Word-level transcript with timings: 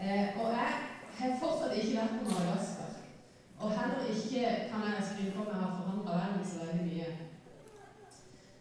Eh, 0.00 0.40
og 0.40 0.50
jeg 0.52 0.74
har 1.18 1.38
fortsatt 1.40 1.76
ikke 1.76 1.96
vært 1.96 2.18
på 2.18 2.26
Madagaskar. 2.28 2.92
Og 3.58 3.72
heller 3.78 4.10
ikke 4.12 4.42
kan 4.70 4.84
jeg 4.86 5.06
skrive 5.06 5.32
på 5.36 5.46
jeg 5.48 5.54
har 5.54 5.64
ha 5.64 5.78
forandra 5.78 6.18
verden 6.18 6.44
så 6.46 6.66
veldig 6.66 6.84
mye. 6.90 7.08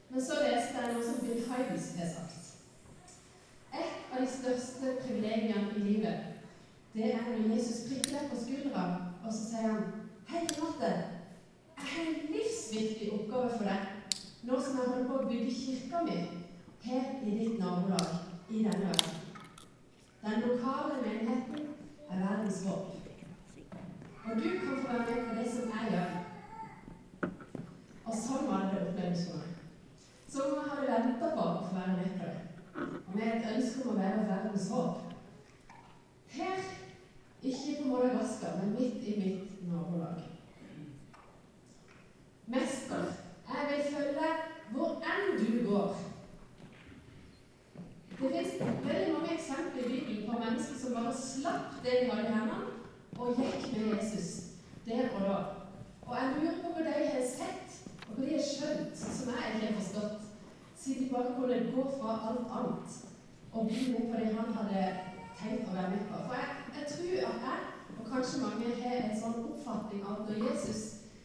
Men 0.10 0.26
så 0.26 0.40
leste 0.46 0.80
jeg 0.82 0.94
noe 0.94 1.04
som 1.10 1.20
Bill 1.26 1.44
Hydens 1.50 1.92
har 2.00 2.10
sagt. 2.16 2.34
Et 3.74 4.14
av 4.14 4.24
de 4.24 4.32
største 4.32 4.96
privilegiene 5.04 5.76
i 5.76 5.86
livet 5.90 6.34
det 6.94 7.12
er 7.14 7.28
når 7.28 7.52
Jesus 7.56 7.84
prikker 7.90 8.16
deg 8.16 8.30
på 8.32 8.40
skuldra, 8.42 8.84
og 9.26 9.34
så 9.34 9.44
sier 9.52 9.68
han 9.68 9.84
Hei, 10.28 10.40
Renate. 10.48 10.90
Jeg 11.78 11.90
har 11.92 12.08
en 12.10 12.32
livsviktig 12.34 13.12
oppgave 13.14 13.52
for 13.54 13.70
deg 13.70 13.84
holder 15.08 15.24
på 15.24 15.26
å 15.26 15.30
bygge 15.30 15.52
kirka 15.56 16.04
mi 16.04 16.18
her 16.84 17.06
i 17.24 17.36
ditt 17.40 17.60
nabolag 17.60 18.10
i 18.50 18.64
denne 18.64 18.88
verden. 18.88 19.16
Den 20.24 20.42
lokale 20.48 21.02
menigheten 21.02 21.68
er 22.10 22.24
verdens 22.24 22.64
håp. 22.66 22.94
Og 24.26 24.42
du 24.42 24.50
kan 24.60 24.82
få 24.82 24.88
være 24.88 25.06
med 25.16 25.28
på 25.28 25.36
det 25.36 25.52
som 25.52 25.72
jeg 25.76 25.92
gjør. 25.94 26.12
Og 28.06 28.18
sånn 28.24 28.50
var 28.50 28.66
det 28.66 28.74
det 28.74 28.88
opplevdes 28.88 29.28
for 29.28 29.38
meg. 29.44 29.54
Som 30.28 30.56
jeg 30.58 30.72
hadde 30.72 30.90
venta 30.92 31.30
på 31.36 31.46
å 31.46 31.62
få 31.68 31.76
være 31.76 31.96
med 32.00 32.18
på 32.18 32.24
det. 32.28 32.40
Og 33.08 33.16
med 33.16 33.28
et 33.30 33.48
ønske 33.54 33.86
om 33.86 33.94
å 33.94 34.02
være 34.02 34.28
verdens 34.32 34.68
håp. 34.74 34.98
Her 36.36 36.66
ikke 37.48 37.78
på 37.80 37.94
Madagaskar, 37.94 38.60
men 38.60 38.76
midt 38.76 39.08
i 39.08 39.16
mitt 39.22 39.64
nabolag. 39.70 40.20
Mester, 42.48 43.10
jeg 43.48 43.72
vil 43.72 43.90
følge 43.94 44.36
hvor 44.72 45.04
enn 45.12 45.38
du 45.40 45.70
går. 45.70 45.96
Det 48.10 48.18
finnes 48.18 48.54
veldig 48.86 49.14
mange 49.14 49.34
eksempler 49.34 49.86
i 49.86 49.90
Bibelen 49.90 50.30
på 50.30 50.40
mennesker 50.40 50.80
som 50.82 50.96
bare 50.98 51.14
slapp 51.14 51.78
det 51.84 51.94
de 52.00 52.10
hadde 52.10 52.28
i 52.28 52.34
hendene, 52.34 52.72
og 53.18 53.38
gikk 53.38 53.68
med 53.74 53.92
Jesus 53.94 54.30
der 54.86 55.10
og 55.16 55.22
da. 55.22 55.38
Og 56.08 56.16
jeg 56.18 56.34
lurer 56.36 56.58
på 56.64 56.72
hva 56.74 56.86
de 56.88 57.06
har 57.14 57.28
sett, 57.30 57.78
og 58.08 58.16
hva 58.16 58.26
de 58.26 58.34
har 58.34 58.46
skjønt, 58.50 59.04
som 59.04 59.34
jeg 59.34 59.54
ikke 59.54 59.68
har 59.68 59.80
forstått, 59.82 60.28
siden 60.78 61.04
de 61.04 61.14
bare 61.14 61.36
kunne 61.38 61.62
gå 61.76 61.88
fra 61.98 62.18
alt 62.30 62.54
annet 62.60 63.00
og 63.54 63.68
bli 63.68 63.84
med 63.92 64.12
på 64.12 64.20
det 64.20 64.34
han 64.36 64.54
hadde 64.54 64.84
tenkt 65.40 65.70
å 65.70 65.76
være 65.76 65.90
med 65.94 66.08
på. 66.10 66.22
For 66.28 66.38
jeg, 66.38 66.50
jeg 66.78 66.90
tror 66.94 67.30
at 67.32 67.46
jeg, 67.48 67.66
og 67.98 68.10
kanskje 68.12 68.44
mange, 68.44 68.74
har 68.82 68.98
en 69.02 69.20
sånn 69.22 69.38
oppfatning 69.44 70.04
av 70.06 70.18
at 70.18 70.32
når 70.32 70.42
Jesus 70.50 70.82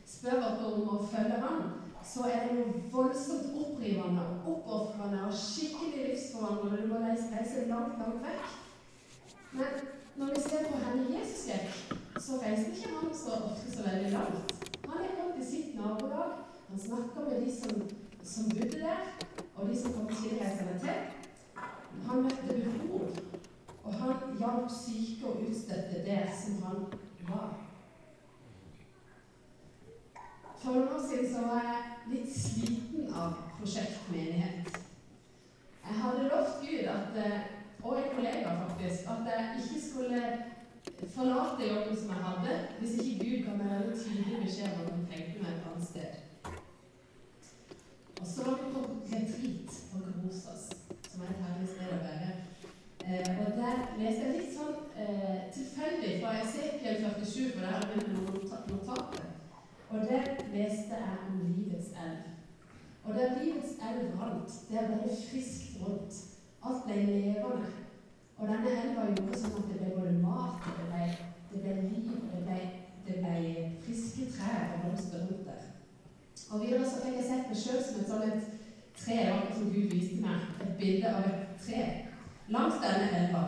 spør 0.09 0.45
oss 0.47 0.67
om 0.69 0.93
å 0.93 1.01
følge 1.13 1.41
ham, 1.43 1.65
så 2.05 2.21
er 2.27 2.47
det 2.47 2.55
noe 2.57 2.83
voldsomt 2.93 3.55
opprivende 3.63 4.23
og 4.23 4.47
oppofrende 4.49 5.23
og 5.27 5.35
skikkelig 5.39 6.07
livsforvandlende. 6.09 6.83
Du 6.83 6.87
må 6.93 7.01
reise 7.05 7.67
langt, 7.69 7.99
langt 7.99 8.25
vekk. 8.25 8.49
Men 9.53 9.67
når 10.17 10.35
vi 10.35 10.41
ser 10.43 10.67
på 10.71 10.81
henne 10.85 11.19
Jesus 11.19 11.45
gikk, 11.47 11.99
så 12.19 12.41
reiste 12.43 12.73
ikke 12.75 12.95
han 12.97 13.15
så 13.15 13.39
ofte 13.51 13.77
så 13.77 13.87
veldig 13.87 14.13
langt. 14.17 14.55
Han 14.89 15.05
gikk 15.05 15.23
opp 15.25 15.37
til 15.39 15.47
sitt 15.51 15.75
nabolag. 15.79 16.35
Han 16.71 16.85
snakka 16.87 17.27
med 17.29 17.47
de 17.47 17.55
som, 17.61 17.83
som 18.23 18.51
bodde 18.51 18.81
der, 18.83 19.07
og 19.57 19.69
de 19.69 19.79
som 19.79 19.95
kom 19.95 20.11
tilreisende 20.11 20.79
til. 20.83 21.01
Han 22.09 22.27
møtte 22.27 22.59
behov. 22.65 23.11
Og 23.85 23.95
han 23.95 24.39
hjalp 24.39 24.71
syke 24.71 25.27
og 25.27 25.42
utstøtte 25.53 26.03
det 26.09 26.23
som 26.33 26.63
han 26.67 26.89
var. 27.29 27.53
For 30.63 30.73
noen 30.73 30.89
år 30.95 31.07
siden 31.09 31.35
så 31.35 31.41
var 31.43 31.65
jeg 31.67 31.79
litt 32.13 32.35
sliten 32.39 33.09
av 33.19 33.33
prosjektmenighet. 33.57 34.77
Jeg 35.83 35.97
hadde 36.03 36.29
lovt 36.31 36.61
Gud 36.63 36.85
at, 36.93 37.17
eh, 37.19 37.41
og 37.83 37.97
en 37.99 38.13
kollega 38.15 38.53
faktisk 38.61 39.09
at 39.11 39.31
jeg 39.31 39.49
ikke 39.63 39.81
skulle 39.87 40.21
forlate 41.15 41.69
jobben 41.73 41.97
som 41.97 42.13
jeg 42.15 42.27
hadde, 42.29 42.59
hvis 42.79 42.95
ikke 42.95 43.25
Gud 43.25 43.57
meg 43.57 43.73
veldig 43.73 43.97
tydelig 44.05 44.45
beskjed 44.45 44.69
om 44.77 44.85
at 44.85 44.93
han 44.93 45.03
trengte 45.11 45.43
meg 45.43 45.51
et 45.51 45.67
annet 45.73 45.89
sted. 45.89 46.13
Og 48.21 48.27
så 48.27 48.47
var 48.47 48.63
vi 48.63 48.71
på 48.75 48.85
retreat 49.13 49.83
på 49.91 50.05
Grosas, 50.07 50.65
som 51.11 51.23
er 51.27 51.35
et 51.35 51.45
herlig 51.49 51.69
sted 51.75 51.91
å 51.91 52.01
være. 52.07 52.31
Eh, 53.03 53.31
og 53.41 53.53
Der 53.59 53.85
leste 53.99 54.29
jeg 54.29 54.39
litt 54.39 54.57
sånn 54.61 54.79
eh, 54.95 55.51
tilfeldig 55.59 56.17
fra 56.23 56.39
Esekiel 56.45 57.03
47, 57.03 57.53
for 57.57 57.67
der 57.67 57.79
har 57.81 57.91
vi 57.91 58.07
noen 58.07 58.45
notater. 58.71 59.33
Og 60.53 60.59
der 60.59 60.65
leste 60.65 60.95
jeg 60.95 61.17
om 61.29 61.55
livets 61.57 61.89
elv. 61.89 62.19
Og 63.05 63.15
der 63.15 63.43
livets 63.43 63.73
elv 63.89 64.21
rant, 64.21 64.51
der 64.71 64.87
ble 64.87 64.97
det 65.05 65.19
friskt 65.31 65.81
rundt. 65.81 66.15
Alt 66.67 66.85
ble 66.85 66.97
levende. 67.07 67.67
Og 68.37 68.49
denne 68.49 68.73
elva 68.83 69.07
gjorde 69.09 69.39
sånn 69.41 69.55
at 69.61 69.71
det 69.71 69.79
ble 69.81 69.95
både 69.97 70.13
mat, 70.21 70.67
det 70.77 70.89
ble, 70.91 71.07
det 71.53 71.63
ble 71.63 71.77
liv, 71.87 72.11
det 72.35 72.43
ble, 72.45 72.59
det 73.07 73.17
ble 73.23 73.65
friske 73.87 74.27
trær 74.35 74.75
og 74.75 74.83
blomster 74.85 75.25
rundt 75.25 75.49
der. 75.49 75.63
Og 76.51 76.67
videre 76.67 76.91
så 76.91 77.01
fikk 77.01 77.17
jeg 77.17 77.29
sett 77.31 77.49
meg 77.49 77.63
sjøl 77.63 77.81
som 77.87 78.03
et 78.03 78.13
sånt 78.13 78.61
tre, 79.01 79.19
som 79.55 79.71
Gud 79.73 79.95
viste 79.95 80.21
meg. 80.21 80.51
Et 80.67 80.75
bilde 80.83 81.15
av 81.17 81.31
et 81.31 81.63
tre 81.65 81.87
langs 82.53 82.77
denne 82.85 83.09
elva. 83.23 83.47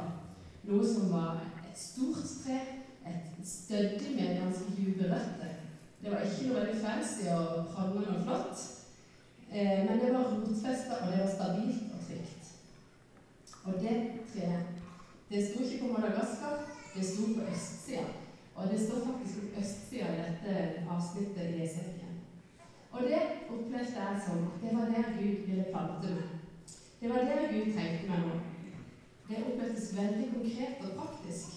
Noe 0.70 0.88
som 0.88 1.12
var 1.12 1.44
et 1.66 1.76
stort 1.84 2.24
tre, 2.46 2.62
et 3.04 3.44
stødig 3.44 4.16
med 4.16 4.40
ganske 4.40 4.72
dype 4.78 5.12
røtter. 5.12 5.53
Det 6.04 6.12
var 6.12 6.20
ikke 6.20 6.46
noe 6.46 6.60
veldig 6.60 6.80
fancy 6.84 7.28
og 7.32 7.68
prangende 7.72 8.16
og 8.16 8.24
flott, 8.26 8.64
eh, 9.52 9.78
men 9.88 10.00
det 10.00 10.10
var 10.12 10.26
rotfesta, 10.28 10.98
og 11.00 11.12
det 11.12 11.20
var 11.22 11.30
stabilt 11.32 11.94
og 11.96 12.02
trygt. 12.06 12.50
Og 13.64 13.72
det 13.80 13.94
treet 14.32 14.66
det 15.30 15.46
sto 15.46 15.62
ikke 15.64 15.78
på 15.82 15.92
Madagaskar, 15.92 16.58
det 16.94 17.04
sto 17.06 17.22
på 17.34 17.46
østsida. 17.52 18.04
Og 18.54 18.68
det 18.70 18.80
står 18.80 19.06
faktisk 19.06 19.40
på 19.40 19.60
østsida 19.60 20.12
i 20.12 20.20
dette 20.26 20.52
avsnittet 20.90 21.54
i 21.54 21.62
Esekiel. 21.64 22.12
Og 22.92 23.02
det 23.02 23.22
opplevde 23.50 24.02
jeg 24.02 24.20
som 24.26 24.38
det 24.62 24.76
var 24.76 24.84
der 24.84 25.16
Gud 25.16 25.46
ville 25.46 25.64
plante 25.72 26.14
meg. 26.18 26.28
Det 27.00 27.10
var 27.10 27.16
der 27.16 27.52
Gud 27.52 27.72
trengte 27.72 28.10
meg 28.10 28.20
nå. 28.26 28.36
Det 29.28 29.44
opplevdes 29.48 29.96
veldig 29.96 30.28
konkret 30.34 30.84
og 30.84 30.96
praktisk. 31.00 31.48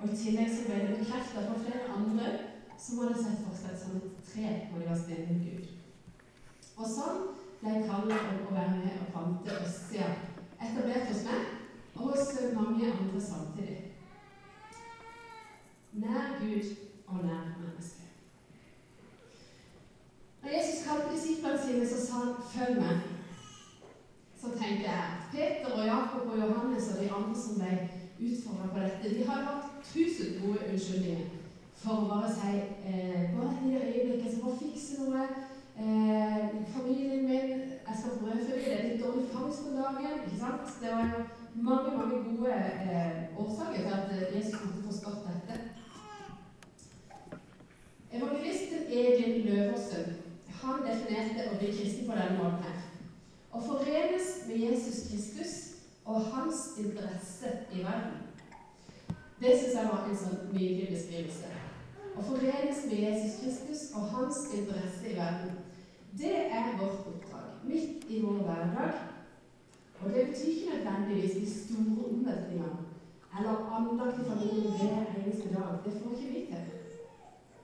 Og 0.00 0.08
I 0.08 0.16
tillegg 0.16 0.50
så 0.50 0.66
ble 0.66 0.80
det 0.82 0.98
bekreftet 0.98 1.48
for 1.48 1.62
flere 1.64 1.92
andre 1.96 2.49
som 2.80 2.98
hadde 2.98 3.22
sett 3.22 3.44
for 3.44 3.56
seg 3.56 3.76
som 3.78 3.96
et 3.96 4.20
tre 4.24 4.50
hvor 4.70 4.80
de 4.80 4.88
var 4.88 4.98
stille 4.98 5.26
med 5.28 5.44
Gud. 5.44 5.68
Og 6.80 6.88
sånn 6.88 7.22
ble 7.60 7.82
kallet 7.84 8.28
om 8.32 8.42
å 8.48 8.54
være 8.54 8.76
med 8.78 9.00
og 9.02 9.10
plante 9.12 9.56
østsida 9.60 10.08
etablert 10.60 11.10
hos 11.10 11.24
meg 11.28 11.96
og 11.96 12.12
hos 12.14 12.30
mange 12.56 12.88
andre 12.88 13.20
samtidig. 13.20 13.78
Nær 16.00 16.36
Gud 16.40 16.70
og 17.06 17.24
nær 17.24 17.50
mennesket. 17.60 18.06
Når 20.40 20.54
Jesus 20.56 20.84
kalte 20.86 21.12
disiplene 21.12 21.64
sine, 21.64 21.88
så 21.88 22.06
sa 22.06 22.22
han 22.24 22.34
'følg 22.52 22.80
meg' 22.80 23.08
så 24.40 24.48
tenker 24.56 24.84
jeg 24.88 25.04
Peter 25.32 25.72
og 25.72 25.86
Jakob 25.86 26.28
og 26.32 26.38
Johannes 26.38 26.88
og 26.88 27.02
de 27.02 27.10
andre 27.12 27.36
som 27.40 27.58
ble 27.60 27.90
utfordra 28.20 28.68
på 28.72 28.78
dette, 28.80 29.18
de 29.18 29.24
har 29.24 29.42
hatt 29.48 29.84
tusen 29.92 30.40
gode 30.40 30.64
unnskyldninger 30.72 31.39
for 31.82 32.02
å 32.02 32.08
bare 32.10 32.30
si 32.32 32.52
eh, 32.84 33.30
Bare 33.34 33.56
i 33.64 33.72
det 33.72 33.82
øyeblikket 33.88 34.26
jeg 34.26 34.32
skal 34.34 34.44
bare 34.44 34.60
fikse 34.60 34.98
noe. 35.00 35.22
Eh, 35.80 36.42
familien 36.74 37.24
min 37.24 37.50
Jeg 37.88 37.96
skal 37.98 38.18
brødfø 38.20 38.56
det 38.56 38.72
er 38.74 38.88
litt 38.88 39.02
dårlig 39.04 39.28
fangst 39.32 39.68
om 39.68 39.76
dagen. 39.76 40.24
ikke 40.26 40.40
sant? 40.40 40.74
Det 40.82 40.90
var 40.92 41.04
jo 41.08 41.22
mange 41.68 41.96
mange 41.96 42.18
gode 42.24 42.54
eh, 42.54 43.38
årsaker 43.38 43.80
til 43.82 43.94
at 43.98 44.12
eh, 44.16 44.36
Jesus 44.36 44.60
måtte 44.64 44.86
forstått 44.86 45.28
dette. 45.28 45.60
Evangelisten 48.12 48.84
Egil 48.88 49.44
Løversen 49.46 50.16
han 50.60 50.82
definerte 50.84 51.48
å 51.48 51.58
bli 51.58 51.72
kristen 51.72 52.08
på 52.08 52.16
denne 52.18 52.36
måten 52.36 52.66
her 52.66 52.80
Å 53.56 53.60
forenes 53.64 54.28
med 54.48 54.60
Jesus 54.66 55.06
Kristus 55.08 55.54
og 56.04 56.28
hans 56.34 56.60
interesse 56.78 57.54
i 57.72 57.82
verden. 57.86 58.20
Det 59.40 59.56
syns 59.56 59.74
jeg 59.78 59.88
var 59.88 60.06
en 60.06 60.20
sånn 60.22 60.38
nydelig 60.52 60.90
beskrivelse. 60.92 61.59
Å 62.16 62.24
forenes 62.26 62.84
med 62.90 63.04
Jesus 63.04 63.38
Kristus 63.40 63.86
og 63.94 64.10
hans 64.14 64.42
interesse 64.56 65.06
i 65.06 65.16
verden. 65.16 65.56
Det 66.18 66.36
er 66.50 66.76
vårt 66.80 67.06
oppdrag 67.06 67.64
midt 67.64 68.06
i 68.10 68.20
vår 68.24 68.42
hverdag. 68.48 69.06
Og 70.00 70.10
det 70.14 70.26
betyr 70.30 70.52
ikke 70.52 70.76
nødvendigvis 70.76 71.36
de 71.38 71.46
store 71.54 72.08
omveltningene 72.10 72.76
eller 73.38 73.74
andakt 73.76 74.20
i 74.20 74.28
familien 74.28 74.72
hver 74.72 75.06
eneste 75.16 75.54
dag. 75.54 75.78
Det 75.84 75.92
får 76.02 76.16
ikke 76.16 76.32
vi 76.32 76.46
til. 76.46 76.64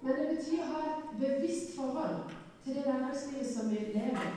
Men 0.03 0.13
det 0.21 0.27
betyr 0.37 0.63
å 0.63 0.73
ha 0.73 0.83
et 0.91 1.07
bevisst 1.21 1.73
forhold 1.77 2.35
til 2.65 2.77
det 2.77 2.85
hverdagslivet 2.87 3.49
som 3.51 3.71
vi 3.71 3.81
lever. 3.95 4.37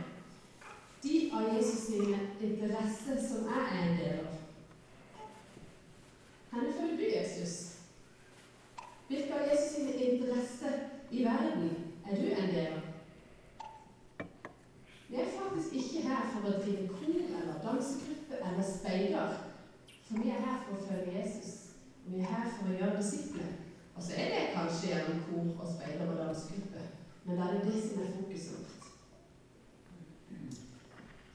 De 1.04 1.16
av 1.34 1.54
Jesus 1.56 1.86
sine 1.86 2.20
interesser 2.42 3.20
som 3.28 3.46
jeg 3.48 3.68
er 3.68 3.84
en 3.84 4.00
del 4.00 4.24
av. 4.24 4.40
Hvor 6.50 6.72
følger 6.80 6.98
du 6.98 7.04
Jesus? 7.04 7.54
Hvilke 9.08 9.44
Jesus 9.52 9.59
i 11.12 11.24
verden 11.24 11.70
er 12.10 12.16
du 12.16 12.26
en 12.30 12.54
del 12.56 12.74
av? 12.74 12.82
Vi 15.10 15.16
er 15.16 15.32
faktisk 15.40 15.74
ikke 15.74 16.08
her 16.08 16.28
for 16.34 16.50
å 16.50 16.60
drive 16.62 16.88
kor 16.88 17.22
eller 17.40 17.62
dansegruppe 17.64 18.42
eller 18.46 18.66
speider. 18.66 19.40
For 20.06 20.22
vi 20.22 20.30
er 20.30 20.44
her 20.46 20.60
for 20.66 20.78
å 20.78 20.86
følge 20.86 21.16
Jesus. 21.18 21.56
Vi 22.06 22.22
er 22.22 22.30
her 22.30 22.46
for 22.54 22.70
å 22.70 22.78
gjøre 22.78 23.00
disipler. 23.02 23.56
Og 23.96 24.06
så 24.06 24.14
er 24.16 24.30
det 24.34 24.52
kanskje 24.54 24.92
gjennom 24.92 25.24
kor 25.28 25.64
og 25.64 25.72
speider 25.74 26.12
og 26.12 26.20
dansegruppe, 26.22 26.86
men 27.26 27.36
da 27.36 27.48
er 27.48 27.58
det 27.58 27.74
det 27.74 27.82
som 27.84 28.04
er 28.04 28.14
fokuset 28.16 28.54
vårt. 28.56 28.76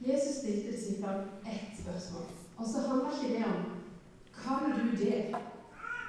Jesus 0.05 0.39
stilte 0.39 0.71
disiplene 0.71 1.27
ett 1.45 1.77
spørsmål, 1.81 2.25
og 2.57 2.65
så 2.69 2.87
handler 2.87 3.13
ikke 3.13 3.33
det 3.35 3.45
om 3.51 3.75
kan 4.35 4.71
du 4.71 4.97
det? 4.97 5.35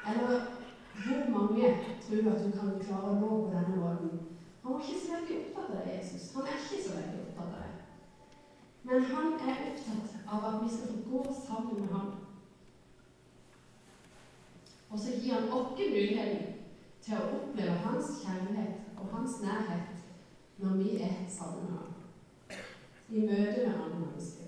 Eller 0.06 0.55
hvor 1.04 1.38
mange 1.38 1.76
tror 2.02 2.30
at 2.32 2.44
du 2.44 2.50
kan 2.58 2.80
klare 2.84 3.10
å 3.12 3.18
nå 3.20 3.28
på 3.28 3.52
denne 3.54 3.76
måten? 3.80 4.20
Han 4.62 4.72
var 4.72 4.80
ikke 4.80 5.00
så 5.02 5.12
veldig 5.14 5.40
opptatt 5.40 5.74
av 5.80 5.88
Jesus. 5.92 6.30
Han 6.34 6.46
er 6.50 6.62
ikke 6.62 6.82
så 6.84 6.94
veldig 6.98 7.24
opptatt 7.24 7.52
av 7.54 7.64
det. 7.64 7.72
Men 8.82 9.04
han 9.10 9.32
er 9.50 9.64
opptatt 9.70 10.14
av 10.32 10.46
at 10.50 10.62
vi 10.64 10.70
skal 10.74 10.94
få 10.94 11.00
gå 11.10 11.36
sammen 11.46 11.80
med 11.80 11.92
ham. 11.94 12.08
Og 14.90 14.98
så 14.98 15.18
gir 15.20 15.34
han 15.34 15.52
oss 15.52 15.78
muligheten 15.78 16.54
til 17.02 17.18
å 17.18 17.28
oppleve 17.38 17.78
hans 17.84 18.10
kjærlighet 18.22 18.98
og 18.98 19.10
hans 19.12 19.40
nærhet 19.42 20.58
når 20.58 20.76
vi 20.80 20.96
er 21.02 21.16
sammen 21.30 21.64
med 21.64 21.78
ham. 21.78 21.92
I 23.08 23.20
møte 23.26 23.66
med 23.66 23.74
andre 23.74 23.98
mennesker. 23.98 24.46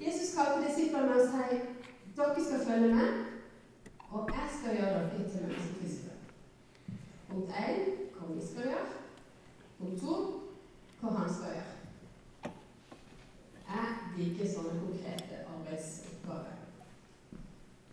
Jesus 0.00 0.34
kalte 0.34 0.64
disiplene 0.66 1.14
og 1.14 1.28
sier 1.30 1.60
dere 2.16 2.44
skal 2.44 2.64
følge 2.66 2.94
med, 2.94 3.25
og 4.10 4.30
jeg 4.32 4.48
skal 4.58 4.76
gjøre 4.76 4.92
dere 4.92 5.30
til 5.30 5.42
menneskefiskere. 5.46 6.16
Punkt 7.28 7.50
1 7.50 7.96
hva 8.16 8.34
vi 8.34 8.46
skal 8.46 8.62
gjøre. 8.62 8.86
Punkt 9.78 10.00
2 10.00 10.16
hva 11.00 11.10
han 11.18 11.34
skal 11.34 11.56
gjøre. 11.56 11.72
Jeg 13.66 13.86
liker 14.18 14.52
sånne 14.52 14.80
konkrete 14.80 15.42
arbeidsoppgaver. 15.56 16.56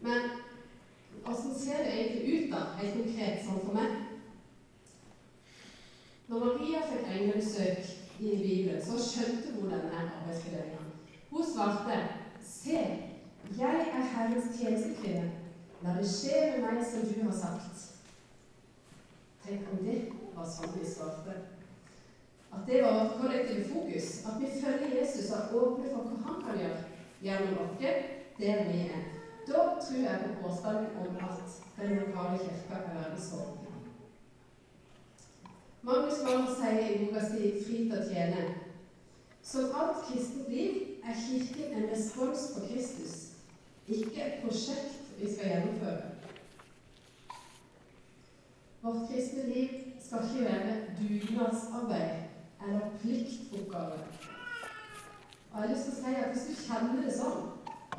Men 0.01 0.29
åssen 1.25 1.55
ser 1.55 1.83
det 1.83 1.93
egentlig 1.93 2.33
ut, 2.37 2.53
da, 2.53 2.63
helt 2.79 2.97
konkret, 3.01 3.45
sånn 3.45 3.63
for 3.65 3.77
meg? 3.77 3.99
Når 6.27 6.45
Maria 6.45 6.81
fikk 6.89 7.09
englebesøk 7.09 7.93
i 8.19 8.35
Bibelen, 8.39 8.81
så 8.83 8.99
skjønte 9.01 9.55
hun 9.57 9.71
denne 9.73 10.03
arbeidsfordelinga. 10.07 10.85
Hun 11.31 11.47
svarte, 11.53 12.03
Se, 12.43 12.79
jeg 13.57 13.87
er 13.95 14.09
Herrens 14.13 14.57
tjenestekvinne. 14.57 15.42
La 15.83 15.97
det 15.97 16.05
skje 16.07 16.43
med 16.53 16.63
meg 16.63 16.85
som 16.87 17.03
du 17.09 17.17
har 17.25 17.35
sagt. 17.35 17.81
Tenk 19.43 19.67
om 19.73 19.81
det 19.83 19.97
var 20.35 20.47
sånn 20.47 20.77
vi 20.77 20.85
svarte. 20.87 21.35
At 22.53 22.63
det 22.69 22.83
var 22.85 22.99
vårt 23.01 23.17
kollektive 23.19 23.65
fokus. 23.67 24.21
At 24.29 24.39
vi 24.39 24.51
følger 24.61 24.95
Jesus 24.99 25.31
og 25.35 25.57
åpner 25.59 25.91
for 25.91 26.07
hva 26.07 26.21
han 26.29 26.39
kan 26.45 26.61
gjøre 26.61 26.85
gjennom 27.23 27.59
oss 27.65 27.75
der 28.39 28.63
vi 28.69 28.87
er. 28.87 29.03
Da 29.47 29.65
tror 29.83 29.99
jeg 29.99 30.23
på 30.23 30.47
påstanden 30.47 30.95
om 31.03 31.17
at 31.27 31.59
den 31.77 31.95
lokale 31.99 32.39
kirka 32.39 32.79
er 32.79 32.95
verdensorden. 32.95 33.63
Magnus 35.83 36.21
Mann 36.23 36.47
sier 36.47 36.85
i 36.87 36.99
boka 37.03 37.25
si 37.27 37.49
til 37.59 37.91
å 37.91 38.03
tjene' 38.07 38.53
som 39.43 39.73
alt 39.75 40.05
kristent 40.07 40.47
liv 40.47 41.03
er 41.03 41.17
Kirken 41.19 41.73
en 41.75 41.89
respons 41.91 42.45
på 42.53 42.63
Kristus, 42.69 43.15
ikke 43.87 44.21
et 44.23 44.37
prosjekt 44.45 45.02
vi 45.23 45.33
skal 45.33 45.49
gjennomføre. 45.49 46.01
Vårt 48.81 49.09
kristne 49.09 49.43
liv 49.53 49.69
skal 50.05 50.19
ikke 50.23 50.45
være 50.45 50.73
dugnadsarbeid 50.99 52.15
eller 52.65 52.79
pliktoppgave. 53.01 53.99
Og 55.51 55.59
jeg 55.59 55.61
har 55.61 55.69
lyst 55.69 55.83
til 55.83 55.93
å 55.93 55.95
si 55.95 56.15
at 56.15 56.31
Hvis 56.31 56.47
du 56.49 56.53
kjenner 56.65 57.03
det 57.03 57.13
sånn 57.15 57.43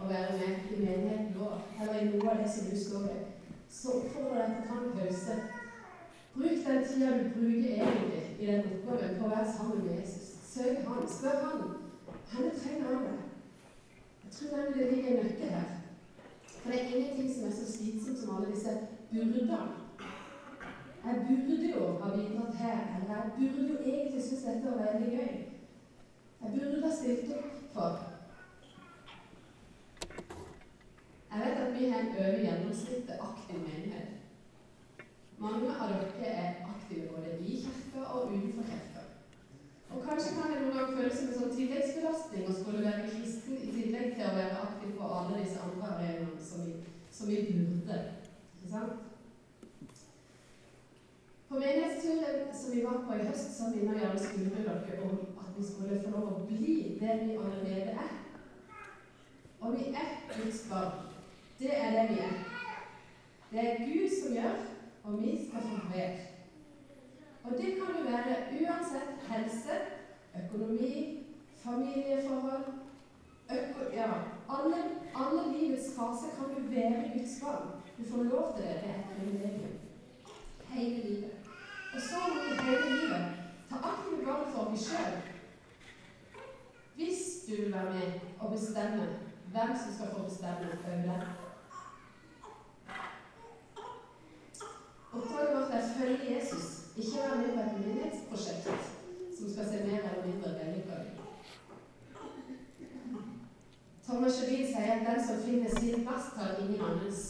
å 0.00 0.09
være 0.11 0.38
med 0.41 0.73
i 0.75 0.81
menigheten 0.81 1.37
vår, 1.38 1.55
eller 1.81 2.00
i 2.00 2.09
noe 2.11 2.31
av 2.32 2.43
det 2.43 2.50
som 2.53 2.67
du 2.71 2.76
står 2.81 3.06
i, 3.12 3.21
så 3.71 3.94
oppfordrer 4.00 4.41
jeg 4.41 4.50
deg 4.50 4.56
til 4.56 4.65
å 4.65 4.69
ta 4.69 4.81
en 4.81 4.97
pause. 4.99 5.37
Bruk 6.35 6.67
den 6.67 6.85
tida 6.88 7.15
du 7.21 7.31
bruker 7.37 7.71
egentlig 7.79 8.25
i 8.41 8.50
den 8.50 8.69
oppgaven 8.73 9.17
på 9.21 9.29
å 9.29 9.32
være 9.37 9.55
sammen 9.56 9.87
med 9.87 10.00
Jesus. 10.00 10.29
Søk 10.50 10.85
Han. 10.88 11.09
Spør 11.09 11.41
Han 11.44 11.65
han 12.35 12.50
trenger 12.59 12.87
han 12.88 13.05
det. 13.05 13.19
Jeg 14.25 14.32
tror 14.32 14.73
det 14.75 14.93
ligger 14.93 15.11
en 15.11 15.26
nøkkel 15.26 15.50
her. 15.55 15.84
For 16.64 16.70
det 16.70 16.81
er 16.81 16.94
ingenting 16.96 17.34
som 17.34 17.49
er 17.49 17.50
så 17.52 17.72
slitsomt 17.72 18.19
som 18.19 18.37
alle 18.37 18.52
disse 18.55 18.70
burdene. 19.11 19.58
Jeg 21.05 21.14
burde 21.28 21.66
jo 21.75 21.82
ha 22.00 22.06
bidratt 22.16 22.55
her, 22.55 22.78
eller 22.94 23.14
jeg 23.14 23.32
burde 23.37 23.69
jo 23.72 23.78
egentlig 23.84 24.22
synes 24.22 24.43
dette 24.43 24.70
var 24.70 24.93
veldig 24.93 25.11
gøy. 25.16 25.34
Jeg 26.43 26.52
burde 26.55 26.87
ha 26.87 26.94
stilt 26.96 27.32
opp 27.37 27.52
for 27.75 27.90
Jeg 31.31 31.40
vet 31.43 31.62
at 31.66 31.80
vi 31.80 31.88
har 31.90 32.00
en 32.00 32.16
over 32.18 32.40
gjennomsnittet 32.47 33.25
aktiv 33.28 33.56
menighet. 33.66 34.09
Mange 35.38 35.71
av 35.80 35.88
dere 35.92 36.26
er 36.44 36.50
aktive 36.73 37.09
både 37.12 37.38
i 37.40 37.56
kirka 37.64 38.04
og 38.12 38.33
utenfor 38.33 38.62
kirka. 38.71 39.02
Og 39.90 40.02
kanskje 40.09 40.37
kan 40.37 40.52
det 40.52 40.62
noen 40.62 40.78
gang 40.78 40.97
føles 40.97 41.18
som 41.18 41.28
en 41.28 41.40
sånn 41.40 41.56
tilleggsbelastning 41.59 42.49
å 42.49 42.56
skulle 42.61 42.87
være 42.87 43.11
kristen 43.11 43.59
i 43.59 43.73
tillegg 43.75 44.14
til 44.16 44.30
å 44.30 44.37
være 44.38 44.62
aktiv 44.68 44.97
på 44.99 45.11
alle 45.18 45.42
disse 45.42 45.61
andre 45.66 45.90
arenaene 45.97 46.24
som, 47.14 47.28
vi 47.28 47.37
burde. 47.37 47.99
Ikke 48.62 48.71
sant? 48.71 48.92
På 51.49 51.54
menighetsturen 51.54 52.54
som 52.61 52.75
vi 52.75 52.85
var 52.85 53.04
på 53.06 53.14
i 53.14 53.26
høst, 53.26 53.59
så 53.59 53.71
minner 53.71 53.99
gjerne 53.99 54.18
skolen 54.18 54.50
dere 54.50 55.02
om 55.02 55.18
at 55.38 55.50
vi 55.59 55.66
skulle 55.66 56.00
få 56.02 56.11
lov 56.11 56.30
å 56.33 56.47
bli 56.49 56.75
det 57.00 57.18
vi 57.21 57.37
allerede 57.37 57.94
er. 58.04 58.14
Og 59.61 59.76
vi 59.78 59.92
er 59.94 60.09
Guds 60.35 60.64
barn. 60.71 61.04
Det 61.59 61.71
er 61.78 61.90
det 61.94 62.09
vi 62.11 62.18
er. 62.26 62.38
Det 63.50 63.61
er 63.62 63.85
Gud 63.87 64.09
som 64.16 64.35
gjør, 64.35 64.56
og 65.04 65.23
vi 65.23 65.37
skal 65.47 65.68
få 65.68 65.92
være. 65.94 66.18
Og 67.44 67.52
det 67.52 67.75
kan 67.78 67.92
jo 67.99 68.02
være 68.09 68.37
uansett 68.61 69.28
helse, 69.28 69.78
økonomi, 70.42 70.94
familieforhold 71.62 72.84
ja, 73.97 74.11
alle, 74.55 74.77
alle, 75.15 75.43
livets 75.53 75.89
faser 75.97 76.31
kan 76.37 76.55
du 76.55 76.61
være 76.75 77.11
Guds 77.15 77.35
barn. 77.43 77.69
Du 77.99 78.03
får 78.11 78.23
lov 78.23 78.45
til 78.57 78.65
det. 78.65 78.75
Det 78.83 78.91
er 78.91 78.99
et 78.99 79.13
privilegium. 79.17 79.77
Hele 80.69 81.03
livet. 81.09 81.31
Og 81.95 82.01
så 82.01 82.17
må 82.29 82.35
du 82.41 82.63
hele 82.63 82.97
livet 82.97 83.25
ta 83.69 83.77
aktive 83.91 84.27
valg 84.27 84.47
for 84.55 84.71
deg 84.71 84.81
sjøl. 84.87 85.15
Hvis 86.95 87.23
du 87.47 87.53
vil 87.63 87.73
være 87.73 87.93
med 87.93 88.21
og 88.41 88.51
bestemme 88.53 89.07
hvem 89.53 89.77
som 89.83 89.95
skal 89.95 90.13
få 90.15 90.23
bestemme 90.29 90.69
over 90.87 91.03
deg. 91.11 91.23
Oppdraget 95.13 95.57
vårt 95.57 95.75
er 95.79 95.93
følge 95.99 96.35
Jesus 96.35 96.67
ikke 96.97 97.19
være 97.23 97.37
med 97.37 97.51
på 97.55 97.61
et 97.61 97.87
menighetsprosjekt 97.87 98.67
som 99.39 99.53
skal 99.53 99.65
se 99.71 99.79
mer 99.87 100.01
eller 100.09 100.27
mindre 100.27 100.51
vellykka 100.59 100.95
ut. 101.07 101.13
Thomas 104.14 104.37
Sjøvin 104.38 104.66
sier 104.66 104.92
at 104.94 105.06
den 105.06 105.23
som 105.26 105.40
finner 105.42 105.71
sin 105.75 106.04
plass, 106.06 106.26
tar 106.37 106.59
ingen 106.62 106.83
annens. 106.88 107.21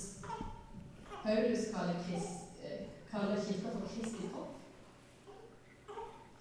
Paulus 1.22 1.62
kaller, 1.72 1.94
Krist, 2.04 2.42
eh, 2.64 2.82
kaller 3.12 3.38
kirka 3.44 3.70
for 3.72 3.86
Kristi 3.88 4.26
kropp. 4.32 4.52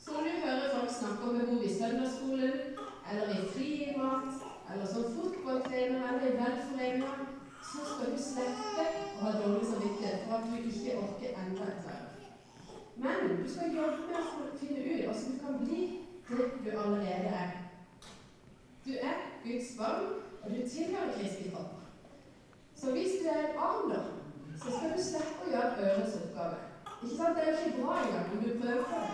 Så 0.03 0.11
når 0.11 0.23
du 0.23 0.41
hører 0.45 0.73
folk 0.73 0.91
snakke 0.99 1.29
om 1.29 1.37
behov 1.39 1.63
i 1.63 1.75
søndagsskolen, 1.79 2.57
eller 3.11 3.29
i 3.35 3.47
friidrett, 3.53 4.35
eller 4.73 4.85
som 4.93 5.03
fotballtrener 5.15 6.03
eller 6.09 6.27
i 6.27 6.35
velforeninga, 6.41 7.13
så 7.69 7.79
skal 7.91 8.11
du 8.11 8.19
slippe 8.27 8.85
å 9.15 9.23
ha 9.23 9.31
dårlig 9.39 9.71
samvittighet 9.71 10.27
for 10.27 10.35
at 10.35 10.51
du 10.51 10.67
ikke 10.73 10.97
orker 11.05 11.39
enda 11.45 11.69
et 11.71 11.87
verv. 11.87 12.11
Men 13.05 13.39
du 13.39 13.47
skal 13.53 13.79
jobbe 13.79 14.11
med 14.11 14.19
å 14.43 14.51
finne 14.59 14.83
ut 14.91 15.07
hvordan 15.07 15.31
du 15.31 15.39
kan 15.45 15.63
bli 15.63 15.81
det 16.27 16.51
du 16.65 16.69
allerede 16.83 17.33
er. 17.45 17.57
Du 18.85 18.91
er 18.99 19.17
Guds 19.45 19.77
barn, 19.79 20.32
og 20.43 20.49
du 20.51 20.69
tilhører 20.69 21.13
Kristi 21.13 21.49
kropp. 21.49 21.73
Så 22.75 22.91
hvis 22.91 23.11
du 23.21 23.27
er 23.29 23.39
en 23.47 23.57
arm, 23.57 23.91
så 24.57 24.71
skal 24.77 24.91
du 24.97 25.03
slippe 25.03 25.45
å 25.45 25.51
gjøre 25.51 25.85
øverste 25.85 26.23
oppgave. 26.25 26.57
Ikke 27.03 27.15
sant? 27.17 27.35
Det 27.37 27.43
er 27.43 27.51
jo 27.51 27.57
ikke 27.59 27.83
bra 27.83 27.95
engang 28.01 28.31
om 28.31 28.43
du 28.43 28.49
prøver 28.61 28.83
på 28.89 28.97
det. 29.03 29.13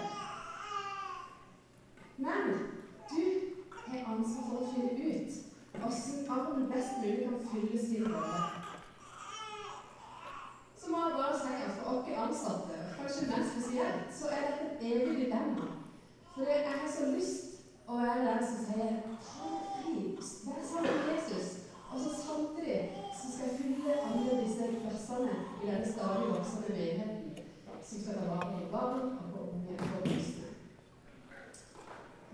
Men 2.18 2.42
du 3.12 3.22
har 3.88 4.10
ansvar 4.14 4.44
for 4.50 4.64
å 4.64 4.72
finne 4.74 4.94
ut 5.14 5.38
hvordan 5.80 6.30
armen 6.36 6.72
best 6.72 6.98
mulig 7.02 7.20
kan 7.24 7.46
fylle 7.52 7.82
sin 7.86 8.10
rolle. 8.14 8.42
Så 10.78 10.92
må 10.92 10.98
jeg 11.06 11.18
bare 11.20 11.40
si 11.40 11.54
at 11.68 11.78
for 11.78 11.92
oss 11.94 12.10
ansatte, 12.26 12.82
kanskje 12.98 13.30
mest 13.30 13.52
spesielt, 13.54 14.10
så 14.20 14.34
er 14.34 14.48
dette 14.48 14.66
et 14.72 14.92
evig 14.92 15.16
dilemma. 15.22 15.70
For 16.34 16.42
jeg 16.44 16.66
har 16.82 16.92
så 16.98 17.12
lyst 17.14 17.64
å 17.88 18.02
være 18.02 18.26
den 18.26 18.46
som 18.50 18.66
sier 18.66 19.69
vær 20.46 20.64
sammen 20.72 20.96
med 20.98 21.10
Jesus. 21.14 21.48
Og 21.92 22.00
så 22.04 22.10
samtidig 22.24 22.82
så 23.20 23.26
skal 23.32 23.48
jeg 23.48 23.58
fylle 23.60 23.94
alle 24.08 24.42
disse 24.44 24.64
plassene 24.84 25.34
i 25.62 25.68
denne 25.68 25.92
stadig 25.94 26.28
voksende 26.34 26.70
menigheten 26.70 27.30
som 27.88 28.02
skal 28.02 28.14
ta 28.18 28.26
vare 28.34 28.50
på 28.56 28.72
barn 28.72 29.02
og 29.20 29.26
på 29.34 29.40
unge 29.52 29.74
og 29.80 30.02
voksne. 30.06 30.48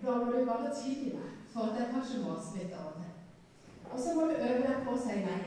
Da 0.01 0.11
må 0.17 0.25
du 0.31 0.45
bare 0.51 0.75
tilgi 0.81 1.09
meg 1.17 1.29
for 1.53 1.61
at 1.69 1.79
jeg 1.79 1.93
kanskje 1.93 2.23
maser 2.25 2.57
litt 2.59 2.73
av 2.81 2.89
til. 2.97 3.11
Og 3.91 3.99
så 3.99 4.15
må 4.15 4.21
du 4.21 4.33
øve 4.47 4.63
deg 4.67 4.81
på 4.85 4.95
å 4.95 5.03
si 5.05 5.21
nei. 5.29 5.43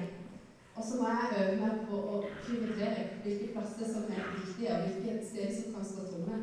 Og 0.76 0.84
så 0.84 1.00
må 1.00 1.08
jeg 1.08 1.40
øve 1.40 1.56
meg 1.60 1.80
på 1.90 1.96
å 2.12 2.20
prioritere 2.44 3.08
hvilke 3.22 3.52
plasser 3.54 3.92
som 3.92 4.06
er 4.14 4.30
viktige, 4.36 4.74
og 4.74 4.86
hvilke 4.86 5.26
steder 5.30 5.54
som 5.56 5.74
kan 5.74 5.84
stå 5.84 6.06
tomme. 6.12 6.38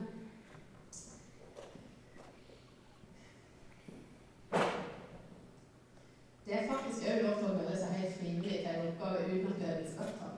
Det 6.45 6.53
er 6.53 6.67
faktisk 6.69 7.07
òg 7.09 7.23
lov 7.23 7.37
til 7.39 7.47
å 7.49 7.53
melde 7.57 7.77
seg 7.79 7.95
helt 7.99 8.17
frivillig 8.19 8.57
til 8.59 8.67
en 8.69 8.89
oppgave 8.91 9.23
uten 9.31 9.47
at 9.49 9.61
du 9.61 9.65
er 9.65 9.79
blitt 9.79 9.93
spurt 9.95 10.25
om. 10.27 10.35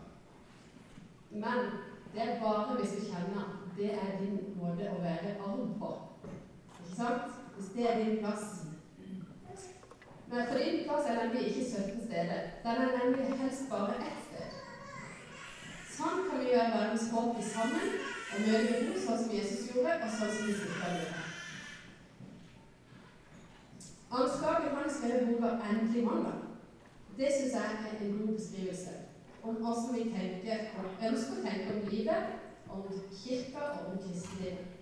Men 1.44 1.72
det 2.14 2.22
er 2.24 2.40
bare 2.42 2.76
hvis 2.80 2.96
du 2.98 3.02
kjenner 3.12 3.58
det 3.78 3.92
er 3.94 4.16
din 4.20 4.38
måte 4.58 4.90
å 4.90 5.02
være 5.04 5.36
arm 5.46 5.74
på. 5.80 5.90
Ikke 6.82 6.96
sant? 6.98 7.36
Hvis 7.58 7.70
det 7.76 7.90
er 7.90 8.00
din 8.04 8.18
plass. 8.24 8.48
Men 10.28 10.48
for 10.48 10.58
din 10.58 10.80
plass 10.88 11.10
er 11.10 11.20
nemlig 11.22 11.44
ikke 11.48 11.66
17 11.70 12.08
steder. 12.08 12.48
Den 12.64 12.82
er 12.86 12.96
nemlig 12.98 13.38
helst 13.42 13.70
bare 13.70 14.00
ett 14.02 14.24
sted. 14.26 14.58
Sånn 15.94 16.26
kan 16.26 16.42
vi 16.42 16.52
gjøre 16.52 16.74
verdens 16.74 17.08
håp 17.14 17.38
sammen 17.52 17.94
og 18.34 18.44
møte 18.48 18.82
Gud 18.82 19.00
sånn 19.06 19.22
som 19.22 19.34
Jesus 19.38 19.70
gjorde, 19.70 19.96
og 20.02 20.18
sånn 20.18 20.34
som 20.34 20.50
vi 20.50 20.58
skal 20.58 20.98
gjøre. 20.98 21.24
Anslaget 24.18 24.76
han 24.80 24.94
skrev 24.98 25.30
boka 25.30 25.54
'Endelig 25.62 26.04
mandag'. 26.06 26.44
Det 27.18 27.30
syns 27.34 27.54
jeg 27.54 27.64
er 27.64 28.06
en 28.06 28.18
god 28.18 28.34
beskrivelse 28.36 29.07
om 29.48 29.56
hvordan 29.56 29.96
vi 29.96 30.04
tenker 30.18 30.58
og 30.78 31.06
ønsker 31.10 31.38
å 31.38 31.44
tenke 31.46 31.76
om 31.76 31.86
livet, 31.92 32.34
om 32.70 32.84
kirka 33.22 33.70
og 33.76 33.86
om 33.92 34.02
kristenlivet. 34.04 34.74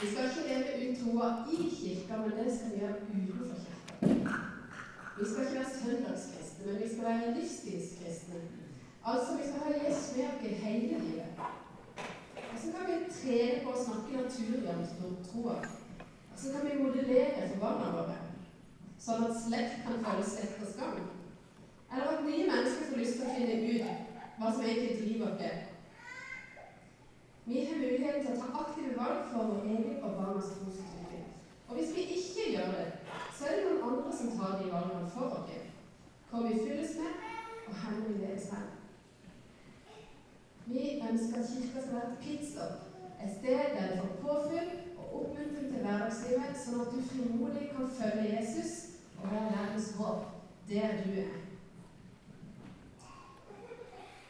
Vi 0.00 0.10
skal 0.10 0.30
ikke 0.30 0.48
leve 0.48 0.90
ut 0.90 0.98
troa 1.02 1.28
i 1.52 1.68
kirka, 1.78 2.16
men 2.16 2.34
det 2.38 2.48
skal 2.56 2.72
vi 2.72 2.80
gjøre 2.82 2.96
utenfor 3.14 3.58
kirka. 4.00 4.40
Vi 5.18 5.28
skal 5.30 5.44
ikke 5.44 5.58
være 5.60 5.74
søndagskristne, 5.78 6.66
men 6.66 6.80
vi 6.82 6.88
skal 6.92 7.04
være 7.04 7.34
livsstilskristne. 7.38 8.42
Altså, 9.04 9.36
vi 9.38 9.48
skal 9.48 9.60
ha 9.60 9.86
Jesus 9.86 10.16
med 10.16 10.50
hele 10.66 10.98
livet. 11.06 11.26
Og 12.52 12.60
så 12.60 12.72
kan 12.72 12.86
vi 12.90 13.00
trene 13.20 13.64
på 13.64 13.70
å 13.70 13.84
snakke 13.84 14.22
naturlig 14.22 14.70
om 15.06 15.16
troa. 15.30 15.58
Og 16.32 16.38
så 16.40 16.52
kan 16.52 16.66
vi 16.66 16.82
modellere 16.82 17.50
for 17.52 17.60
barna 17.62 17.90
våre, 17.94 18.16
sånn 18.98 19.28
at 19.28 19.36
slekt 19.44 19.84
kan 19.86 20.02
følge 20.02 20.30
slekters 20.32 20.74
gang. 20.80 21.13
Eller 21.94 22.18
at 22.18 22.24
nye 22.24 22.46
mennesker 22.50 22.86
får 22.90 22.98
lyst 22.98 23.20
til 23.20 23.26
å 23.26 23.34
finne 23.36 23.56
ut 23.70 24.38
hva 24.38 24.48
som 24.50 24.64
egentlig 24.66 24.96
driver 24.98 25.28
oss. 25.30 25.70
Vi 27.44 27.64
har 27.66 27.76
muligheten 27.76 28.24
til 28.24 28.32
å 28.34 28.40
ta 28.40 28.62
aktive 28.64 28.94
valg 28.98 29.26
for 29.30 29.50
vår 29.50 29.66
egen 29.68 30.00
og 30.02 30.16
barnas 30.18 30.48
trosutvikling. 30.56 31.26
Og 31.68 31.76
hvis 31.76 31.92
vi 31.96 32.06
ikke 32.16 32.46
gjør 32.54 32.72
det, 32.74 32.86
så 33.36 33.46
er 33.46 33.60
det 33.60 33.66
noen 33.68 33.84
andre 33.90 34.16
som 34.16 34.32
tar 34.38 34.56
de 34.62 34.72
valgene 34.72 35.10
for 35.14 35.36
oss. 35.38 35.60
Hvor 36.30 36.48
vi 36.48 36.64
fylles 36.64 36.96
med, 36.98 37.20
og 37.66 37.78
hvor 37.78 38.00
vi 38.08 38.16
ledes 38.24 38.48
hen. 38.50 38.66
Vi 40.66 40.84
ønsker 41.10 41.38
at 41.38 41.48
Kirka 41.52 41.80
skal 41.80 41.94
være 41.94 42.10
et 42.12 42.18
pitstop, 42.24 42.74
et 43.22 43.32
sted 43.38 43.76
der 43.76 43.90
du 43.92 43.96
får 44.00 44.14
påfyll 44.24 44.70
og 44.98 45.16
oppmuntring 45.20 45.70
til 45.70 45.84
hverdagslivet, 45.84 46.60
sånn 46.64 46.82
at 46.82 46.92
du 46.96 47.08
frimodig 47.12 47.70
kan 47.76 47.96
følge 48.00 48.30
Jesus 48.32 48.76
og 49.20 49.28
være 49.30 49.50
verdens 49.52 49.92
håp 50.00 50.30
der 50.68 51.02
du 51.04 51.18
er. 51.28 51.43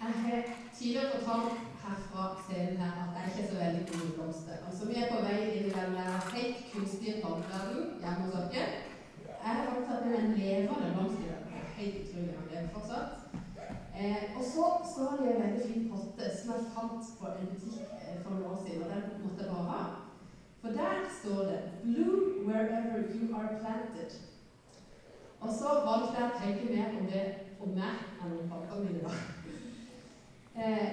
Jeg 0.04 0.12
har 0.12 0.42
tidligere 0.78 1.10
fortalt 1.14 1.58
her 1.84 1.96
fra 2.08 2.22
scenen 2.44 2.76
her 2.82 2.92
at 3.02 3.12
jeg 3.16 3.24
ikke 3.28 3.42
er 3.42 3.50
så 3.52 3.58
veldig 3.64 3.84
god 3.90 4.02
i 4.08 4.14
blomster. 4.16 4.56
Altså, 4.66 4.82
vi 4.88 4.94
er 5.00 5.06
på 5.12 5.18
vei 5.26 5.36
inn 5.56 5.68
i 5.68 5.76
den 5.76 5.94
helt 6.34 6.58
kunstige 6.72 7.14
planteverdenen 7.22 7.86
hjemme 8.02 8.24
hos 8.24 8.50
dere. 8.54 8.80
Jeg 9.44 9.52
har 9.58 9.70
hatt 9.70 10.04
med 10.06 10.16
en 10.18 10.34
levende 10.40 10.90
blomst 10.94 11.22
i 11.22 11.28
dag. 11.30 11.62
Helt 11.78 11.96
utrolig 12.02 12.34
han 12.38 12.50
lever 12.50 12.68
fortsatt. 12.74 13.12
Eh, 14.00 14.22
og 14.36 14.42
så 14.52 14.64
står 14.92 15.14
det 15.20 15.28
en 15.30 15.42
veldig 15.44 15.68
fin 15.68 15.86
potte 15.92 16.28
som 16.36 16.52
jeg 16.52 16.66
fant 16.74 17.06
på 17.20 17.30
en 17.30 17.48
butikk 17.52 17.94
eh, 18.00 18.18
for 18.22 18.30
noen 18.34 18.50
år 18.50 18.58
siden. 18.64 18.82
og 18.82 18.90
Den 18.92 19.06
måtte 19.22 19.44
jeg 19.44 19.54
bare 19.54 19.70
ha. 19.72 19.82
For 20.60 20.76
der 20.80 20.98
står 21.20 21.40
det 21.50 21.60
'Bloom 21.82 22.24
wherever 22.48 22.98
you 23.14 23.22
are 23.38 23.54
planted'. 23.60 24.12
Og 25.40 25.48
så 25.58 25.68
valgte 25.88 26.14
jeg 26.18 26.28
å 26.30 26.38
tenke 26.42 26.76
mer 26.76 27.00
om 27.00 27.08
det 27.14 27.24
om 27.62 27.72
meg 27.80 27.96
enn 28.20 28.36
om 28.40 28.46
plantene 28.50 28.92
mine. 28.92 29.33
Eh, 30.56 30.88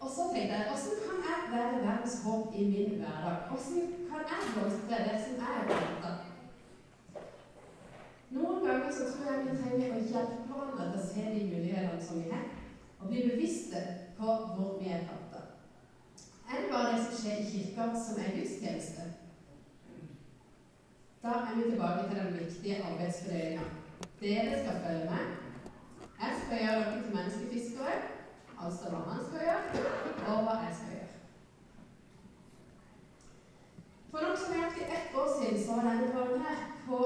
og 0.00 0.08
så 0.14 0.22
tenkte 0.32 0.54
jeg 0.54 0.66
hvordan 0.68 0.98
kan 1.06 1.18
jeg 1.28 1.40
være 1.52 1.86
verdens 1.86 2.22
håp 2.24 2.54
i 2.54 2.64
min 2.72 2.98
hverdag? 3.00 3.36
Hvordan 3.48 4.22
kan 4.28 4.42
jeg 4.42 4.52
blomstre 4.54 5.04
det 5.06 5.16
som 5.24 5.34
jeg 5.42 5.52
er 5.60 5.66
planta? 5.70 6.12
Noen 8.30 8.60
ganger 8.66 8.92
så 8.94 9.08
tror 9.10 9.32
jeg 9.32 9.46
vi 9.46 9.56
trenger 9.62 9.96
å 9.96 10.04
hjelpe 10.12 10.44
hverandre 10.50 10.86
til 10.92 11.00
å 11.00 11.06
se 11.08 11.24
de 11.34 11.48
mulighetene 11.50 12.04
som 12.06 12.20
vi 12.22 12.30
har, 12.30 12.44
og 13.00 13.08
bli 13.10 13.24
bevisste 13.30 13.82
på 14.20 14.36
hvor 14.54 14.76
vi 14.78 14.92
er 14.94 15.02
planta. 15.08 15.42
Er 16.50 16.62
det 16.62 16.70
bare 16.70 16.92
det 16.94 17.02
som 17.08 17.18
skjer 17.18 17.42
i 17.42 17.50
kirka, 17.50 17.88
som 18.04 18.22
er 18.22 18.36
gudstjeneste? 18.36 19.08
Da 21.22 21.34
er 21.48 21.58
vi 21.58 21.66
tilbake 21.70 22.06
til 22.08 22.22
den 22.22 22.38
viktige 22.38 22.78
arbeidsfordelinga. 22.92 23.66
Dere 24.20 24.62
skal 24.62 24.80
følge 24.86 25.10
med. 25.10 25.36
Jeg 26.22 26.38
skal 26.40 26.62
gjøre 26.62 26.80
dere 26.86 27.02
til 27.02 27.14
menneskefiskere, 27.16 27.98
altså 28.64 28.90
hva 28.92 29.00
han 29.12 29.24
skal 29.28 29.40
gjøre, 29.46 29.84
og 30.28 30.42
hva 30.46 30.54
jeg 30.64 30.74
skal 30.78 30.92
gjøre. 30.94 31.10
For 34.10 34.26
nokså 34.26 34.46
nøyaktig 34.52 34.86
ett 34.96 35.18
år 35.20 35.28
siden 35.36 35.60
så 35.64 35.76
var 35.76 35.88
denne 35.88 36.08
karen 36.12 36.46
her 36.46 36.62
på 36.86 36.98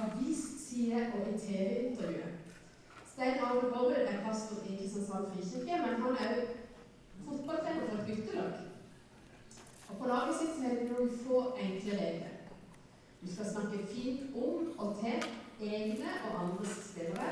avisside 0.00 1.06
og 1.14 1.30
i 1.32 1.38
TV-intervjuet. 1.44 2.34
Stein 3.12 3.40
Arne 3.46 3.70
Borrud 3.72 3.96
er 3.96 4.22
pastor 4.26 4.66
i 4.68 4.76
Kristiansand 4.76 5.30
frikirke, 5.32 5.80
men 5.82 6.02
han 6.02 6.16
er 6.24 6.34
òg 6.34 6.46
fotballtrener 7.26 7.88
for 7.88 7.98
et 8.00 8.06
guttelag. 8.08 8.52
Og 9.88 9.96
på 9.98 10.08
laget 10.10 10.36
sitt 10.40 10.64
er 10.66 10.76
det 10.80 10.90
noen 10.90 11.18
få 11.24 11.40
enkle 11.66 11.98
regler. 12.02 12.34
Du 13.22 13.32
skal 13.32 13.50
snakke 13.52 13.86
fint 13.88 14.36
om 14.36 14.72
og 14.78 14.98
til 15.00 15.26
egne 15.70 16.10
og 16.28 16.40
andres 16.42 16.76
spillere. 16.90 17.30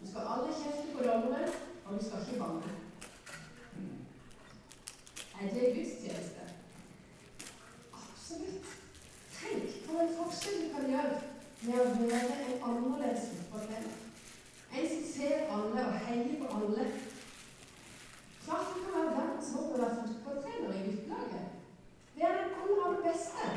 Du 0.00 0.04
skal 0.10 0.28
aldri 0.34 0.52
kjefte 0.60 0.96
på 0.96 1.08
dommeren, 1.08 1.56
og 1.92 1.98
du 2.00 2.04
skal 2.04 2.20
ikke 2.20 2.44
banne. 2.44 2.62
Er 5.40 5.54
det 5.54 5.74
gudstjeneste? 5.74 6.44
Absolutt. 7.92 8.66
Tenk 9.38 9.64
på 9.86 9.98
en 10.00 10.14
forskjell 10.18 10.62
du 10.62 10.68
kan 10.74 10.88
gjøre 10.92 11.18
med 11.62 11.80
å 11.82 12.08
være 12.12 12.38
en 12.46 12.64
annerledes 12.68 13.28
fotballtrener. 13.32 13.98
En 14.72 14.88
som 14.92 15.04
ser 15.12 15.52
alle 15.56 15.86
og 15.86 15.98
heier 16.06 16.34
på 16.40 16.50
alle. 16.56 16.88
Klart 18.44 18.74
du 18.74 18.80
kan 18.84 18.98
være 18.98 19.16
verdens 19.18 19.54
håp 19.56 19.74
å 19.76 19.80
være 19.84 20.00
fotballtrener 20.00 20.76
i 20.78 20.84
guttelaget. 20.88 21.48
Det 22.14 22.28
er 22.28 22.38
den 22.38 22.60
aller, 22.62 22.84
aller 22.86 23.02
beste. 23.08 23.50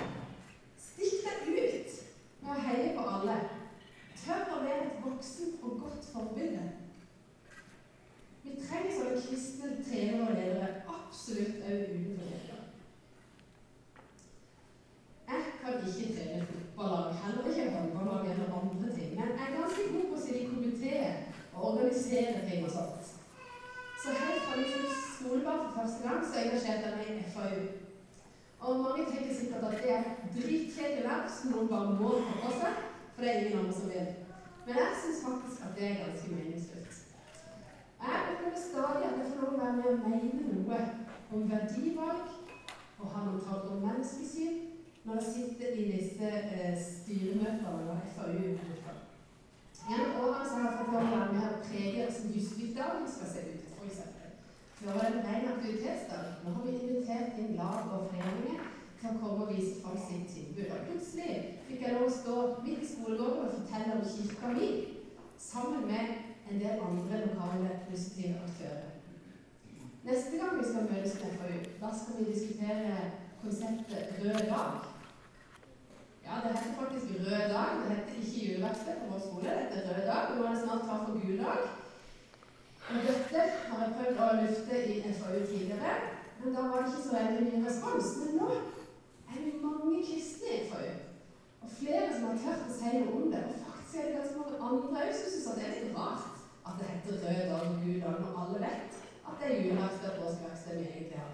Stikk 0.89 1.23
deg 1.23 1.53
ut 1.53 1.99
med 2.41 2.55
å 2.57 2.63
heie 2.67 2.95
på 2.97 3.11
alle. 3.17 3.43
Tør 4.25 4.57
å 4.57 4.63
være 4.65 4.89
et 4.89 5.05
voksent 5.05 5.63
og 5.63 5.85
godt 5.85 6.09
forbilde. 6.11 6.65
Vi 8.45 8.51
trenger 8.61 8.91
sånne 8.93 9.21
kristne 9.25 9.69
trenere 9.85 10.25
og 10.25 10.35
ledere 10.37 10.67
absolutt 10.95 11.63
òg 11.65 11.79
utenfor 11.93 12.27
kirka. 12.31 12.57
Jeg 15.29 15.53
kan 15.61 15.79
ikke 15.91 16.09
trene 16.17 16.49
fotballag, 16.49 17.15
heller 17.23 17.47
ikke 17.51 17.71
håndballag 17.75 18.27
eller 18.33 18.51
andre 18.59 18.91
ting, 18.97 19.15
men 19.15 19.31
jeg 19.31 19.47
er 19.47 19.55
ganske 19.55 19.87
god 19.93 20.05
på 20.11 20.19
å 20.19 20.21
sitte 20.25 20.43
i 20.43 20.51
komité 20.51 20.99
og 21.55 21.63
organisere 21.71 22.43
ting 22.49 22.67
og 22.67 22.75
sånt. 22.75 23.09
Så 24.03 24.13
helt 24.19 24.45
fra 24.45 24.59
liksom 24.59 24.85
skolebarn 24.99 25.65
for 25.65 25.79
første 25.79 26.05
gang 26.05 26.21
så 26.27 26.43
engasjerte 26.43 26.91
jeg 26.91 26.99
meg 26.99 27.23
i 27.23 27.31
FAU. 27.33 27.63
Og 28.65 28.83
mange 28.83 29.07
tenker 29.09 29.33
sikkert 29.39 29.65
at 29.71 29.81
det 29.81 29.95
er 29.95 30.11
dritkjedelig 30.35 31.07
verv 31.07 31.33
som 31.39 31.55
noen 31.55 31.73
bare 31.73 31.97
må 31.97 32.13
ta 32.27 32.37
på 32.43 32.53
seg, 32.59 32.85
for 33.15 33.25
det 33.25 33.33
er 33.33 33.41
ingen 33.41 33.63
andre 33.63 33.79
som 33.79 33.89
vil. 33.95 34.13
Men 34.67 34.79
jeg 34.83 35.01
syns 35.01 35.25
faktisk 35.29 35.65
at 35.65 35.75
det 35.79 35.89
er 35.89 35.99
ganske 36.03 36.35
meningsfullt. 36.35 37.01
det 38.55 38.61
stadig 38.69 39.03
at 39.09 39.17
jeg 39.19 39.27
får 39.29 39.41
lov 39.41 39.53
å 39.53 39.59
være 39.61 39.75
med 39.77 39.87
og 39.91 39.99
mene 40.09 40.41
noe 40.47 40.79
om 41.35 41.47
verdivalg 41.51 42.27
og 42.99 43.07
ha 43.13 43.23
noen 43.25 43.41
tanker 43.47 43.73
om 43.75 43.85
menneskesyn 43.87 44.59
når 45.05 45.19
jeg 45.19 45.31
sitter 45.33 45.79
i 45.81 45.85
disse 45.95 46.29
eh, 46.31 46.77
styremøtene 46.81 47.91
og 47.93 48.07
FAU-møter. 48.15 49.01
Gjennom 49.85 50.15
årene 50.21 50.45
så 50.47 50.59
har 50.59 50.67
jeg 50.67 50.77
fått 50.79 50.93
lov 50.93 51.01
å 51.01 51.11
være 51.11 51.33
med 51.33 51.47
og 51.49 51.65
prege 51.67 52.05
hvordan 52.05 52.31
Jusvikdagen 52.37 53.09
skal 53.15 53.31
se 53.33 53.43
ut, 53.49 53.67
f.eks. 53.75 53.99
Før 54.79 54.95
var 54.95 55.03
det 55.03 55.11
en 55.11 55.27
ren 55.27 55.51
aktivitetsdag. 55.51 56.31
Nå 56.45 56.55
har 56.55 56.65
vi 56.65 56.79
invitert 56.79 57.37
inn 57.43 57.53
lag 57.59 57.91
og 57.93 58.07
foreninger 58.09 58.71
til 59.01 59.19
å 59.29 59.35
og 59.91 59.97
sitt 60.07 60.27
tilbud. 60.33 60.71
Og 60.75 60.85
plutselig 60.89 61.35
fikk 61.67 61.85
jeg 61.85 61.95
lov 61.95 62.07
å 62.07 62.15
stå 62.17 62.37
midt 62.65 62.83
i 62.85 62.91
skolegården 62.93 63.45
og 63.45 63.55
fortelle 63.57 63.97
om 63.97 64.07
kirka 64.13 64.53
mi 64.55 64.69
sammen 65.49 65.87
med 65.91 66.05
en 66.49 66.59
del 66.61 66.83
andre 66.87 67.21
lokale 67.25 67.69
positive 67.89 68.41
aktører. 68.47 68.91
Neste 70.05 70.37
gang 70.37 70.59
vi 70.59 70.65
skal 70.65 70.89
møtes 70.89 71.15
på 71.21 71.29
FAU, 71.37 71.61
da 71.81 71.89
skal 71.99 72.19
vi 72.19 72.31
diskutere 72.31 72.97
konseptet 73.41 74.19
rød 74.21 74.43
dag. 74.51 74.91
Ja, 76.25 76.35
det 76.43 76.51
heter 76.57 76.77
faktisk 76.81 77.07
rød 77.25 77.47
dag. 77.55 77.71
Det 77.79 77.95
heter 77.95 78.19
ikke 78.19 78.45
juleverksted 78.45 78.93
på 78.99 79.09
vår 79.11 79.23
skole. 79.25 79.49
Det 79.57 79.75
heter 79.77 79.97
rød 79.97 80.07
dag. 80.11 80.23
Nå 80.37 80.45
er 80.45 80.61
snart 80.61 80.85
klar 80.85 81.01
for 81.05 81.19
gul 81.21 81.37
dag. 81.37 81.59
Og 82.89 82.97
dette 83.07 83.41
har 83.69 83.79
jeg 83.83 83.93
prøvd 83.97 84.19
å 84.25 84.29
lufte 84.41 84.79
i 84.93 84.95
FAU 85.19 85.37
tidligere, 85.49 85.93
men 86.39 86.53
da 86.55 86.65
var 86.69 86.83
det 86.83 86.91
ikke 86.91 87.05
så 87.05 87.15
veldig 87.15 87.45
mye 87.45 87.61
respons. 87.67 88.09
Men 88.21 88.35
nå 88.39 88.49
er 89.35 89.45
det 89.45 89.61
mange 89.63 90.03
kristne 90.07 90.53
i 90.55 90.69
FAU, 90.69 90.91
og 91.61 91.69
flere 91.79 92.09
som 92.13 92.27
har 92.29 92.41
tørt 92.43 92.67
å 92.69 92.75
si 92.77 92.91
noe 92.95 93.17
om 93.19 93.31
det. 93.33 93.43
Og 93.49 93.63
faktisk 93.67 93.97
er 93.99 94.07
det 94.07 94.17
ganske 94.19 94.39
mange 94.41 94.61
andre 94.69 95.05
òg 95.05 95.15
som 95.17 95.31
syns 95.33 95.49
det 95.57 95.65
er 95.65 95.73
litt 95.75 95.97
rart 95.97 96.43
at 96.65 96.79
det 96.79 96.91
heter 96.91 97.19
rød 97.23 97.41
dag 97.49 97.65
og 97.69 97.81
gul 97.81 97.99
dag, 98.03 98.21
når 98.21 98.39
alle 98.43 98.61
vet 98.65 99.01
at 99.25 99.41
det 99.41 99.49
er 99.49 99.65
julaften 99.65 100.09
og 100.11 100.21
påskeverksted 100.21 100.79
vi 100.79 100.87
egentlig 100.87 101.19
har. 101.23 101.33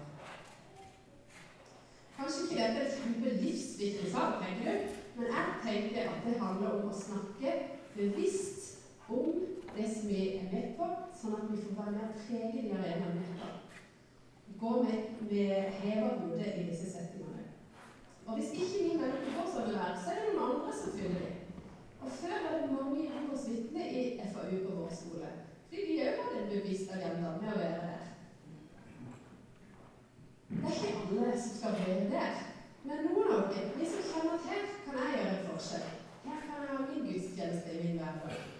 Kanskje 2.16 2.42
ikke 2.44 2.58
dette 2.60 2.80
er 2.80 2.86
et 2.88 2.98
kjempelivsviktig 2.98 4.10
sak, 4.12 4.36
tenker 4.42 4.68
du, 4.68 4.98
men 5.16 5.32
jeg 5.36 5.46
tenker 5.66 6.10
at 6.12 6.26
det 6.26 6.40
handler 6.40 6.76
om 6.76 6.90
å 6.90 7.00
snakke 7.04 7.54
bevisst 7.96 8.68
om 9.08 9.40
det 9.76 9.88
som 9.94 10.08
vi 10.08 10.22
er 10.36 10.46
med 10.52 10.74
på, 10.76 10.88
sånn 11.20 11.38
at 11.38 11.48
vi 11.50 11.62
får 11.64 11.78
være 11.80 11.96
med 11.96 12.04
og 12.08 12.20
prege 12.26 12.62
de 12.66 12.76
arenaene 12.76 13.24
vi 13.24 13.40
har. 13.40 13.56
Gå 14.60 14.74
med, 14.84 15.08
med 15.30 15.80
heva 15.82 16.12
hode 16.20 16.52
i 16.52 16.68
disse 16.68 16.92
settingene. 16.92 17.11
Og 18.32 18.38
hvis 18.38 18.52
ikke 18.52 18.84
vi 18.84 18.92
mennesker 19.00 19.32
får 19.36 19.48
sånne 19.52 19.72
vær, 19.76 19.96
så 20.00 20.12
er 20.12 20.20
det 20.24 20.28
noen 20.32 20.52
andre 20.52 20.76
som 20.76 20.92
fyller 20.96 21.24
dem. 21.24 21.40
Og 22.00 22.14
før 22.20 22.36
er 22.36 22.54
det 22.62 22.70
mange 22.72 23.02
Jehovas 23.02 23.42
vitne 23.48 23.88
i 24.00 24.04
FAU 24.32 24.54
på 24.62 24.76
vår 24.76 24.94
skole. 25.00 25.32
Fordi 25.66 25.82
de 25.88 25.98
òg 26.06 26.22
hadde 26.22 26.38
en 26.38 26.48
bevisst 26.52 26.94
agenda 26.94 27.34
med 27.42 27.50
å 27.52 27.58
være 27.58 27.82
der. 27.82 28.06
Det 30.48 30.62
er 30.62 30.78
ikke 30.78 30.94
alle 31.02 31.34
som 31.42 31.58
skal 31.58 31.76
være 31.82 32.08
der. 32.14 32.40
Men 32.86 33.04
noen 33.10 33.34
av 33.36 33.44
dere, 33.52 33.68
vi 33.76 33.90
som 33.92 34.08
kjenner 34.14 34.48
her 34.48 34.64
kan 34.86 34.98
jeg 35.02 35.12
gjøre 35.18 35.36
en 35.36 35.46
forskjell. 35.50 35.86
Her 36.24 36.42
kan 36.46 36.64
jeg 36.64 36.72
ha 36.72 36.80
min 36.88 37.06
gudstjeneste 37.10 37.76
i 37.76 37.84
min 37.84 38.00
hverdag. 38.00 38.50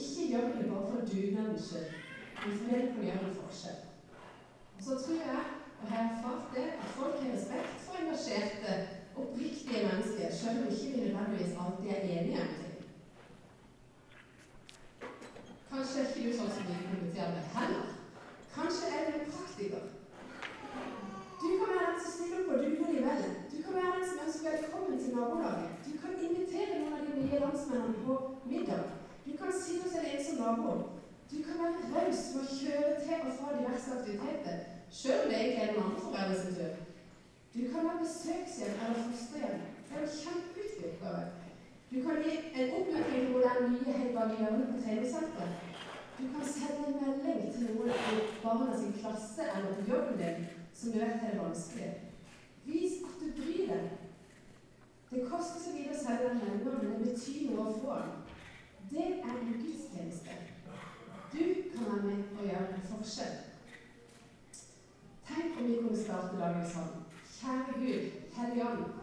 Ikke 0.00 0.28
gjør 0.32 0.50
det 0.56 0.66
bare 0.72 0.88
for 0.88 1.12
dugnadens 1.12 1.68
skyld, 1.68 1.94
men 2.40 2.58
fordi 2.58 2.80
det 2.80 2.90
kan 2.96 3.06
gjøre 3.10 3.28
en 3.28 3.40
forskjell. 3.44 3.80
Og 4.78 4.84
så 4.88 5.00
tror 5.04 5.24
jeg, 5.28 5.46
og 5.80 5.88
har 5.90 6.02
erfart 6.04 6.44
det, 6.56 6.66
at 6.82 6.88
folk 6.98 7.14
har 7.22 7.34
respekt 7.36 7.74
for 7.84 7.94
engasjerte, 8.02 8.72
oppriktige 9.16 9.86
mennesker, 9.88 10.26
selv 10.40 10.58
om 10.60 10.72
ikke 10.72 10.88
vi 10.92 11.00
nødvendigvis 11.04 11.58
alltid 11.62 11.88
er 11.90 12.00
enige 12.14 12.40
om 12.42 12.48
ting. 12.60 12.74
Kanskje 15.72 16.00
er 16.00 16.08
ikke 16.08 16.26
du 16.26 16.36
sånn 16.38 16.52
som 16.54 16.68
vi 16.68 16.76
kommenterer 16.82 17.32
med 17.36 17.50
heller. 17.56 17.88
Kanskje 18.56 18.92
er 18.96 19.02
du 19.06 19.18
en 19.18 19.32
praktiker. 19.32 19.82
Du 21.42 21.48
kan 21.58 21.68
være 21.72 21.90
den 21.90 22.00
som 22.04 22.12
stiller 22.14 22.46
på 22.48 22.60
dugnad 22.62 22.94
i 22.94 23.02
velden. 23.08 23.34
Du 23.52 23.58
kan 23.64 23.74
være 23.78 23.92
den 23.96 24.06
som 24.08 24.22
ønsker 24.26 24.56
velkommen 24.56 25.02
til 25.02 25.14
nabolaget. 25.16 25.68
Du 25.86 25.92
kan 26.02 26.22
invitere 26.28 26.80
noen 26.80 26.96
av 26.98 27.04
de 27.06 27.12
nye 27.20 27.42
landsmennene 27.44 28.06
på 28.06 28.16
middag. 28.52 28.84
Du 29.26 29.32
kan 29.40 29.52
si 29.60 29.76
noe 29.78 29.92
til 29.92 30.00
en 30.00 30.10
ensom 30.14 30.40
nabo. 30.42 30.72
Du 31.30 31.36
kan 31.46 31.62
være 31.62 31.92
raus 31.94 32.24
med 32.34 32.42
å 32.42 32.56
kjøre 32.58 32.92
til 33.04 33.24
og 33.28 33.38
fra 33.38 33.56
diverse 33.58 33.96
aktiviteter, 33.98 34.60
selv 34.90 35.22
om 35.22 35.28
det 35.30 35.38
egentlig 35.38 35.62
er 35.62 35.72
den 35.72 35.82
andre 35.82 36.00
foreldre 36.06 36.54
tur. 36.56 36.74
Du 37.54 37.60
kan 37.70 37.84
være 37.86 38.02
besøkshjem 38.04 38.74
eller 38.82 39.02
fosterhjem. 39.08 39.60
Det 39.86 39.96
er 39.96 40.02
en 40.02 40.16
kjempeviktig 40.20 40.84
oppgave. 40.90 41.22
Du 41.90 41.96
kan 42.04 42.22
gi 42.24 42.32
en 42.60 42.74
oppmuntring 42.76 43.22
til 43.24 43.32
hvor 43.32 43.40
det 43.40 43.70
nye 43.72 43.92
helt 43.98 44.14
bak 44.16 44.30
hjørnet 44.38 44.68
på 44.70 44.76
treningssenteret. 44.82 45.54
Du 46.18 46.24
kan 46.32 46.44
sende 46.54 46.82
en 46.88 47.00
melding 47.02 47.54
til 47.54 47.64
noen 47.66 47.90
i 48.12 48.14
barna 48.42 48.66
klasse 49.00 49.42
eller 49.56 49.74
på 49.74 49.90
jobben 49.90 50.18
din 50.22 50.46
som 50.74 50.92
du 50.92 50.98
vet 50.98 51.24
er 51.28 51.42
vanskelig. 51.42 51.90
Vis 52.64 52.92
at 53.08 53.14
du 53.20 53.26
bryr 53.40 53.66
deg. 53.72 53.90
Det 55.10 55.28
koster 55.30 55.60
så 55.60 55.70
lite 55.76 55.94
å 55.96 56.00
sende 56.02 56.30
en 56.30 56.40
melding, 56.42 56.80
men 56.82 56.90
det 56.92 57.12
betyr 57.12 57.50
noe 57.50 57.68
å 57.70 57.76
få 57.82 58.00
den. 58.00 58.16
Det 58.90 59.06
er 59.08 59.36
en 59.36 59.54
gudstjeneste. 59.62 60.36
Du 61.32 61.44
kan 61.72 61.86
være 61.90 62.02
med 62.02 62.38
og 62.38 62.50
gjøre 62.50 62.66
en 62.74 62.88
forskjell. 62.90 63.47
Tenk 65.38 65.60
om 65.60 65.66
vi 65.66 65.76
kunne 65.78 65.96
starte 65.96 66.38
dagen 66.40 66.64
sånn. 66.66 66.94
Kjære 67.30 67.74
Gud, 67.78 68.06
Hellige 68.34 68.64
Ånd, 68.66 68.96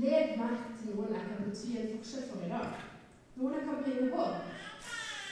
led 0.00 0.30
meg 0.40 0.62
til 0.78 0.94
noen 0.94 1.12
jeg 1.12 1.26
kan 1.26 1.42
bety 1.44 1.72
en 1.76 1.90
forskjell 1.92 2.24
for 2.30 2.46
i 2.46 2.48
dag. 2.52 2.78
Noen 3.36 3.56
jeg 3.58 3.66
kan 3.66 3.82
bringe 3.82 4.06
håp. 4.14 4.54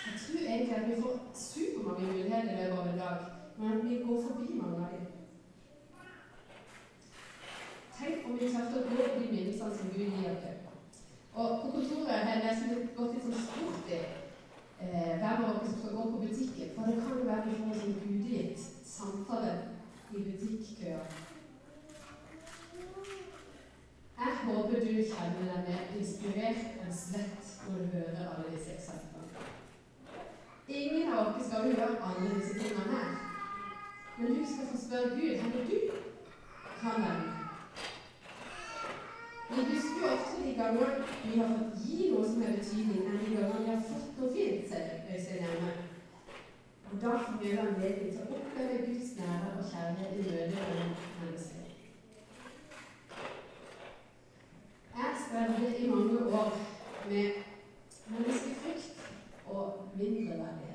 Jeg 0.03 0.21
tror 0.25 0.43
egentlig 0.43 0.77
at 0.77 0.85
vi 0.91 0.99
får 1.01 1.17
supermange 1.45 2.11
muligheter 2.11 2.53
i 2.53 2.59
løpet 2.59 2.83
av 2.83 2.91
en 2.91 3.01
dag, 3.01 3.25
men 3.63 3.81
vi 3.87 4.03
går 4.03 4.21
forbi 4.27 4.61
mange 4.61 4.83
av 4.83 4.93
dem. 4.93 5.09
Tenk 7.97 8.29
om 8.29 8.39
vi 8.43 8.53
tørte 8.53 8.85
å 8.85 8.87
gå 8.93 9.09
de 9.09 9.33
minnelsene 9.33 9.81
som 9.81 9.97
Gud 9.97 10.21
gir 10.21 10.31
oss. 10.37 10.49
Og 11.33 11.61
på 11.63 11.75
kontoret 11.79 12.17
har 12.19 12.33
jeg 12.35 12.45
nesten 12.45 12.89
gått 12.99 13.17
litt 13.17 13.25
sånn 13.31 13.45
sport 13.49 13.89
i 13.89 14.05
eh, 14.05 15.13
hvem 15.17 15.31
av 15.33 15.49
dere 15.49 15.69
som 15.71 15.81
skal 15.81 15.97
gå 15.97 16.09
på 16.13 16.25
butikken. 16.27 16.75
For 16.77 16.91
det 16.91 17.01
kan 17.01 17.23
jo 17.23 17.29
være 17.31 17.47
vi 17.49 17.61
får 17.63 17.71
en 17.73 17.87
sånn 17.87 18.01
gudegitt 18.03 18.73
samtale 18.85 19.61
i 20.17 20.23
butikkøa. 20.23 21.03
Jeg 24.23 24.33
håper 24.45 24.81
du 24.81 24.93
kjenner 25.11 25.47
deg 25.49 25.69
mer 25.69 25.85
inspirert 25.99 26.81
enn 26.83 26.95
svett 26.95 27.53
når 27.67 27.79
du 27.79 27.95
hører 27.97 28.27
alle 28.33 28.51
disse 28.53 28.75
eksemplene. 28.77 29.47
Ingen 30.69 31.13
av 31.13 31.33
dere 31.33 31.47
skal 31.47 31.69
gjøre 31.71 32.01
alle 32.09 32.33
disse 32.35 32.59
tingene 32.59 32.97
her. 32.97 33.15
Men 34.19 34.35
du 34.37 34.43
skal 34.47 34.69
få 34.71 34.83
spørre 34.85 35.15
Gud 35.17 35.41
hvor 35.43 35.65
du 35.71 35.79
kan 36.81 37.07
være 37.07 37.19
med. 37.23 37.33
Vi 39.53 39.65
husker 39.71 40.05
jo 40.05 40.13
ofte 40.13 40.45
de 40.45 40.53
gangene 40.61 41.09
vi 41.25 41.39
har 41.39 41.57
fått 41.57 41.81
gi 41.87 42.13
noe 42.13 42.29
som 42.29 42.43
er 42.43 42.55
betydning, 42.61 43.03
enn 43.09 43.19
de 43.25 43.35
gangene 43.37 43.65
vi 43.65 43.73
har 43.75 43.83
fått 43.89 44.21
noe 44.21 44.31
fint, 44.37 44.69
sier 44.71 45.03
Øystein 45.13 45.45
Hjemme. 45.45 45.92
Og 46.93 47.03
da 47.03 47.09
får 47.09 47.39
vi 47.43 47.51
anledning 47.57 48.11
til 48.13 48.21
å 48.21 48.35
oppleve 48.37 48.83
Guds 48.87 49.13
nærvær 49.17 49.61
og 49.61 49.69
kjærlighet 49.71 50.19
i 50.19 50.25
møte 50.27 50.65
med 50.67 50.91
mennesker. 51.21 51.71
Jeg 54.99 55.23
strevde 55.23 55.71
i 55.79 55.89
mange 55.89 56.19
år 56.41 56.59
med 57.09 57.41
menneskefrykt 58.13 59.09
og 59.47 59.89
mindreverdighetskompleks. 59.97 60.72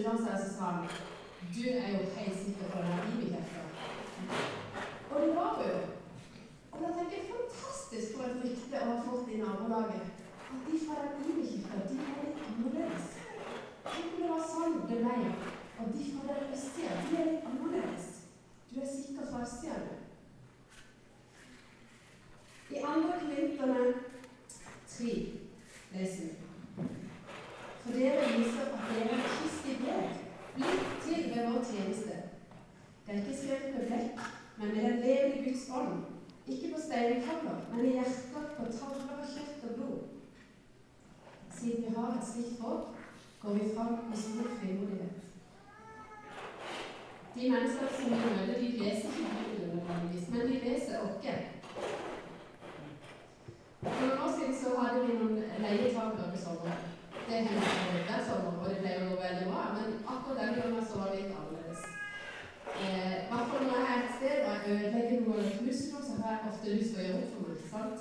Seg 0.00 0.12
og 0.12 0.18
sa 0.56 0.68
'Du 1.54 1.62
er 1.68 1.88
jo 1.92 2.02
helt 2.16 2.38
sikker 2.44 2.64
på 2.72 2.78
den 2.82 2.92
Imi-kirka'. 3.12 3.64
Og 5.10 5.20
det 5.22 5.36
var 5.36 5.54
hun 5.54 5.64
jo. 5.70 5.80
Og 6.72 6.80
da 6.80 6.88
tenker 6.94 7.16
jeg 7.16 7.30
fantastisk 7.32 8.08
for 8.16 8.24
et 8.24 8.40
rykte 8.44 8.76
å 8.82 8.88
ha 8.90 8.96
fått 9.06 9.28
i 9.32 9.40
nabolaget. 9.42 10.06
At 10.52 10.60
de 10.66 10.74
fra 10.84 10.96
den 11.02 11.24
Imi-kirka, 11.30 11.76
de 11.88 11.96
er 12.06 12.16
litt 12.24 12.40
annerledes. 12.48 13.06
Tenk 13.84 14.12
om 14.12 14.22
det 14.22 14.30
var 14.30 14.44
sånn 14.52 14.78
det 14.88 14.98
ble. 15.04 15.16
Og 15.78 15.86
de 15.94 16.02
fra 16.12 16.22
den 16.28 16.52
østsida, 16.54 16.92
de 17.10 17.16
er 17.20 17.30
litt 17.32 17.48
annerledes. 17.50 18.06
Du 18.70 18.80
er 18.80 18.88
sikker 18.96 19.24
fra 19.30 19.40
du. 19.84 19.92
I 22.74 22.82
andre 22.92 23.14
Korinterne 23.20 23.94
3 24.88 25.12
leser 25.92 26.24
vi. 26.24 26.32
For 27.82 27.92
dere 27.92 28.26
viser 28.38 28.60
at 28.62 28.90
dere 28.90 29.14
er 29.16 29.39
blitt 30.60 30.96
til 31.04 31.22
ved 31.32 31.46
vår 31.48 31.64
tjeneste. 31.70 32.16
Det 33.06 33.14
er 33.14 33.20
ikke 33.20 33.38
skrevet 33.40 33.74
med 33.74 33.86
blekk, 33.86 34.18
men 34.58 34.68
med 34.74 34.82
den 34.86 35.00
levende 35.04 35.44
Guds 35.44 35.64
ånd. 35.78 36.04
Ikke 36.46 36.74
på 36.74 36.80
steinkaller, 36.80 37.58
men 37.70 37.86
i 37.86 37.92
hjerter, 37.96 38.46
på 38.56 38.64
tavler 38.78 39.14
av 39.14 39.24
kjøtt 39.32 39.64
og 39.68 39.74
blod. 39.76 39.98
Siden 41.56 41.84
vi 41.86 41.94
har 41.96 42.12
et 42.12 42.28
slikt 42.32 42.60
håp, 42.60 42.84
går 43.42 43.58
vi 43.58 43.72
fram 43.74 43.92
med 44.08 44.22
stor 44.24 44.52
frimodighet. 44.58 45.16
De 47.34 47.50
mennesker 47.50 47.86
som 47.96 48.10
vi 48.10 48.16
møter, 48.22 48.54
de 48.60 48.70
leser 48.82 49.08
ikke 49.08 49.34
Bibelen 49.38 49.76
nødvendigvis, 49.76 50.30
men 50.30 50.40
de 50.40 50.62
leser 50.68 50.98
oss. 51.00 51.26
For 53.82 54.00
noen 54.00 54.22
år 54.24 54.32
siden 54.38 54.56
så 54.62 54.72
hadde 54.78 55.06
vi 55.06 55.18
noen 55.18 55.36
leietakere 55.62 56.32
på 56.32 56.40
sommeren. 56.44 56.99
Det 57.30 57.36
hender 57.36 58.04
hver 58.06 58.22
sommer, 58.26 58.54
og 58.58 58.78
pleier 58.82 59.02
å 59.04 59.10
gå 59.10 59.16
veldig 59.20 59.44
bra, 59.50 59.60
men 59.74 59.90
akkurat 60.12 60.38
den 60.40 60.56
gangen 60.56 60.86
så 60.86 60.96
var 60.98 61.10
det 61.12 61.18
litt 61.20 61.36
annerledes. 61.38 61.82
Eh, 62.84 63.12
hvert 63.30 63.50
fall 63.50 63.66
når 63.66 63.76
jeg 63.78 63.90
er 63.90 64.00
et 64.06 64.16
sted 64.16 64.40
og 64.46 64.50
jeg 64.50 64.72
ødelegger 64.78 65.20
noe 65.26 65.44
muskler, 65.66 66.00
så 66.06 66.16
har 66.22 66.32
jeg 66.32 66.48
ofte 66.48 66.72
lyst 66.74 66.90
til 66.90 67.02
å 67.02 67.04
gjøre 67.04 67.20
opp 67.20 67.30
for 67.34 67.44
noe. 67.44 67.68
sant? 67.70 68.00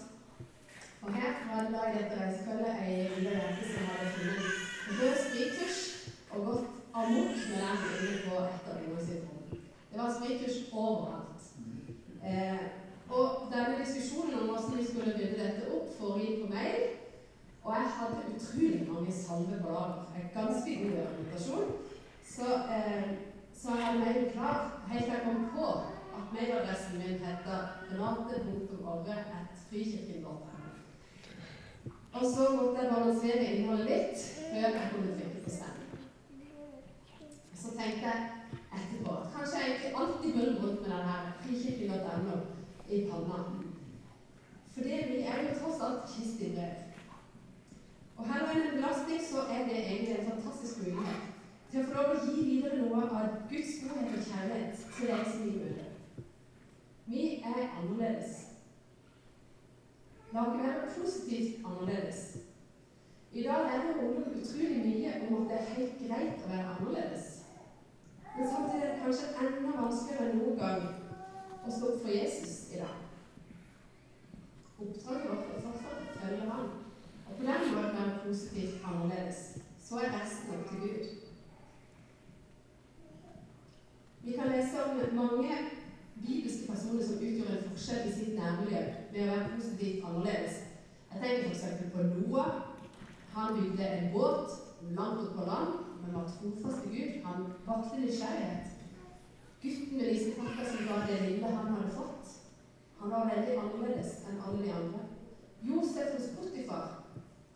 Og 1.02 1.12
her 1.20 1.36
var 1.50 1.60
det 1.62 1.74
da 1.76 1.84
i 1.89 1.94
dette 1.98 2.18
reisefølget 2.22 2.82
ei 2.86 2.96
jente 3.28 3.68
som 3.70 3.92
hadde 3.92 4.08
funnet 4.15 4.48
rød 5.02 5.22
sprittusj 5.26 5.84
og 6.32 6.48
gått 6.48 6.65
amok 7.02 7.44
med 7.52 7.62
den 7.62 7.86
inne 8.00 8.24
på 8.24 8.39
et 8.48 8.72
av 8.74 8.80
noen 8.88 9.06
sitt 9.12 9.28
rom. 9.28 9.68
Det 9.92 10.00
var 10.02 10.15
sprittusj 10.15 10.58
overalt. 10.74 11.52
Eh, 12.32 12.65
og 13.10 13.46
denne 13.54 13.78
diskusjonen 13.84 14.42
om 14.42 14.50
hvordan 14.50 14.82
vi 14.82 14.89
skulle 14.89 15.13
rydde 15.20 15.38
dette 15.44 15.70
opp, 15.78 15.94
foregikk 16.00 16.42
på 16.42 16.52
mail. 16.56 16.89
Og 17.63 17.72
jeg 17.76 17.86
hadde 17.98 18.30
utrolig 18.36 18.84
mange 18.91 19.12
på. 19.63 19.74
En 20.19 20.28
ganske 20.38 20.72
god 20.82 20.95
argumentasjon. 21.06 21.69
Så, 22.36 22.48
eh, 22.76 23.08
så 23.62 23.67
jeg 23.76 23.86
hadde 23.86 24.32
klar 24.34 24.58
helt 24.91 25.06
til 25.06 25.13
jeg 25.13 25.26
kom 25.26 25.39
på 25.56 25.65
at 26.17 26.26
mailadressen 26.34 26.95
min 26.98 27.19
heter 27.26 27.60
renate.orre.frikirken.no. 27.91 30.34
Og 32.13 32.24
så 32.34 32.43
måtte 32.56 32.80
jeg 32.82 32.91
balansere 32.93 33.45
innholdet 33.45 33.89
litt 33.89 34.17
før 34.50 34.67
jeg 34.78 34.89
kunne 34.91 35.15
trykke 35.17 35.41
på 35.43 35.50
send. 35.50 35.80
Så 37.62 37.67
tenkte 37.78 38.04
jeg 38.10 38.19
etterpå 38.78 39.12
kanskje 39.36 39.58
jeg 39.63 39.72
ikke 39.76 39.98
alltid 40.02 40.32
burde 40.38 40.62
gått 40.62 40.80
med 40.82 40.91
denne 40.95 41.17
frikirken.no 41.41 42.36
i 42.89 42.91
panna. 43.12 43.38
For 44.74 44.82
vi 44.84 44.91
er 44.91 45.38
jo 45.43 45.58
tross 45.60 45.80
alt 45.86 46.02
Kristi 46.12 46.45
brev. 46.56 46.76
Og 48.17 48.24
heller 48.28 48.50
enn 48.54 48.65
en 48.67 48.78
belastning 48.78 49.22
så 49.24 49.39
er 49.54 49.62
det 49.67 49.78
egentlig 49.80 50.13
en 50.15 50.32
fantastisk 50.32 50.76
mulighet 50.84 51.22
til 51.71 51.82
å 51.82 51.88
få 51.88 51.95
lov 51.95 52.12
å 52.15 52.21
gi 52.25 52.43
videre 52.45 52.82
noe 52.82 53.01
av 53.05 53.34
Guds 53.49 53.75
godhet 53.84 54.13
og 54.17 54.29
kjærlighet 54.29 54.86
til 54.95 55.12
deg 55.12 55.25
som 55.32 55.43
vi 55.45 55.58
møter. 55.58 55.89
Vi 57.10 57.25
er 57.45 57.60
annerledes. 57.65 58.45
La 60.34 60.45
oss 60.45 60.58
være 60.62 60.88
positivt 60.95 61.65
annerledes. 61.65 62.23
I 63.32 63.43
dag 63.45 63.67
lærer 63.67 64.01
ungdom 64.01 64.39
utrolig 64.41 64.82
mye 64.82 65.13
om 65.27 65.36
at 65.41 65.51
det 65.51 65.60
er 65.60 65.69
helt 65.75 66.01
greit 66.01 66.41
å 66.45 66.49
være 66.49 66.73
annerledes. 66.73 67.29
Men 68.36 68.49
samtidig 68.49 68.82
er 68.82 68.91
det 68.91 69.03
kanskje 69.03 69.29
enda 69.45 69.75
vanskeligere 69.77 70.32
enn 70.32 70.41
noen 70.41 70.58
gang 70.58 70.84
å 71.65 71.73
stå 71.75 71.93
opp 71.93 72.01
for 72.01 72.13
Jesus 72.13 72.60
i 72.73 72.82
dag. 72.82 72.97
Oppdraget 74.79 75.29
vårt 75.29 75.49
er 75.53 75.63
fortsatt 75.67 76.03
å 76.05 76.19
følge 76.19 76.49
ham. 76.49 76.69
Og 77.27 77.34
på 77.36 77.45
den 77.45 77.65
måten 77.75 77.97
være 77.97 78.19
positivt 78.25 78.86
annerledes. 78.89 79.41
Så 79.86 80.01
er 80.01 80.13
resten 80.17 80.55
opp 80.55 80.69
til 80.69 80.86
Gud. 80.86 81.18
Vi 84.30 84.36
kan 84.36 84.48
lese 84.48 84.84
om 84.84 85.15
mange 85.15 85.56
bibelske 86.28 86.68
personer 86.72 87.04
som 87.04 87.22
utgjør 87.28 87.54
en 87.54 87.63
forskjell 87.70 88.04
i 88.06 88.12
sitt 88.13 88.36
nærmiljø 88.38 88.82
ved 89.13 89.22
å 89.24 89.30
være 89.30 89.54
positivt 89.56 90.04
annerledes. 90.06 90.58
Jeg 91.10 91.22
tenker 91.24 91.48
f.eks. 91.48 91.63
på 91.96 92.04
Noah. 92.10 92.52
Han 93.34 93.56
bygde 93.56 93.88
en 93.88 94.12
båt 94.13 94.54
langt 94.98 95.24
opp 95.24 95.32
på 95.38 95.48
land, 95.48 95.80
men 96.02 96.13
var 96.13 96.28
trofast 96.36 96.84
til 96.84 96.94
Gud. 96.94 97.15
Han 97.24 97.48
vakte 97.65 98.04
nysgjerrighet. 98.04 98.76
Gutten 99.63 99.98
med 99.98 100.12
disse 100.12 100.36
pakka 100.38 100.68
som 100.68 100.92
var 100.92 101.10
det 101.10 101.18
lille 101.24 101.56
han 101.56 101.74
hadde 101.74 101.96
fått, 101.98 102.36
han 103.00 103.15
var 103.15 103.32
veldig 103.32 103.58
annerledes 103.63 104.13
enn 104.30 104.46
alle 104.46 104.62
de 104.68 104.76
andre. 104.78 105.02
Josef 105.72 106.13
hos 106.20 106.30
Potifar, 106.36 106.86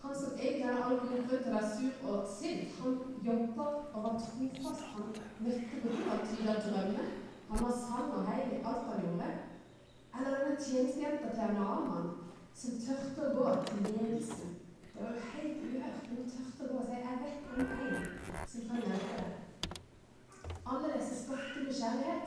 han 0.02 0.18
som 0.24 0.42
egentlig 0.42 0.72
hadde 0.72 0.90
all 0.90 0.98
grunn 1.06 1.30
til 1.30 1.38
å 1.38 1.54
være 1.54 1.72
sur 1.78 2.10
og 2.16 2.28
sint, 2.40 2.82
han 2.82 3.00
jobba 3.30 3.70
og 3.94 4.10
var 4.10 4.20
trofast. 4.26 4.90
Han 4.98 5.14
møtte 5.46 5.82
behov, 5.84 6.04
han 6.10 6.28
tyda 6.30 6.54
drømmer. 6.66 7.08
Han 7.50 7.64
var 7.66 7.76
sann 7.84 8.14
og 8.18 8.28
heil 8.30 8.54
i 8.56 8.62
alt 8.70 8.90
han 8.90 9.06
gjorde. 9.06 9.32
Eller 10.16 10.36
denne 10.38 10.58
tjenestejenta 10.66 11.30
til 11.38 11.56
Naaman 11.58 12.12
som 12.60 12.78
turte 12.86 13.28
å 13.28 13.34
gå 13.38 13.46
til 13.68 13.86
ledelsen. 13.88 14.52
Det 14.94 15.02
var 15.02 15.16
jo 15.16 15.30
helt 15.34 15.64
uhørt, 15.68 16.10
hun 16.10 16.30
turte 16.34 16.66
å 16.66 16.72
gå 16.72 16.78
og 16.82 16.86
si 16.90 16.98
'Jeg 17.04 17.18
vet 17.24 17.42
om 17.52 17.60
en 17.86 18.48
som 18.52 18.62
kan 18.68 18.84
hjelpe 18.88 19.16
deg'. 19.20 19.44
Alle 20.70 20.94
disse 20.98 21.16
skapte 21.24 21.74
kjærlighet, 21.80 22.24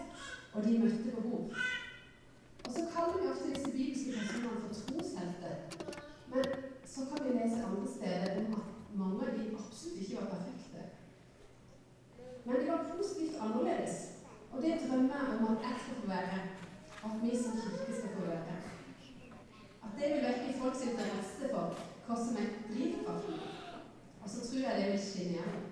og 0.55 0.64
de 0.64 0.79
møtte 0.79 1.11
behov. 1.16 1.42
Og 2.66 2.70
så 2.74 2.83
kaller 2.94 3.18
vi 3.20 3.29
ofte 3.33 3.52
disse 3.55 3.70
bibelske 3.76 4.12
personene 4.18 4.61
for 4.62 4.72
troshelter. 4.81 5.55
Men 6.33 6.44
så 6.92 7.00
kan 7.09 7.18
vi 7.24 7.38
lese 7.38 7.64
andre 7.66 7.88
steder 7.96 8.31
om 8.46 8.52
at 8.61 8.66
mange 9.00 9.20
av 9.26 9.38
de 9.38 9.44
absolutt 9.61 10.00
ikke 10.02 10.20
var 10.20 10.29
perfekte. 10.35 10.65
Men 12.47 12.57
det 12.57 12.69
var 12.73 12.91
positivt 12.97 13.37
annerledes. 13.41 13.95
Og 14.53 14.63
det 14.63 14.81
drømmer 14.89 15.21
om 15.39 15.45
at 15.53 15.63
jeg 15.67 15.77
skal 15.83 15.97
få 16.01 16.07
være. 16.09 16.39
At 17.05 17.13
vi 17.23 17.31
som 17.43 17.53
kirke 17.61 17.93
skal 17.99 18.11
få 18.17 18.23
være. 18.33 18.57
At 19.85 19.91
det 19.99 20.07
vil 20.13 20.27
vekke 20.29 20.59
folks 20.61 20.83
interesse 20.87 21.51
for 21.55 21.65
hva 22.07 22.17
som 22.25 22.39
er 22.43 22.49
drivkraften. 22.69 23.41
Og 24.23 24.31
så 24.31 24.39
tror 24.47 24.61
jeg 24.67 24.83
det 24.83 24.93
vil 24.93 25.03
skinne 25.09 25.33
igjennom. 25.35 25.65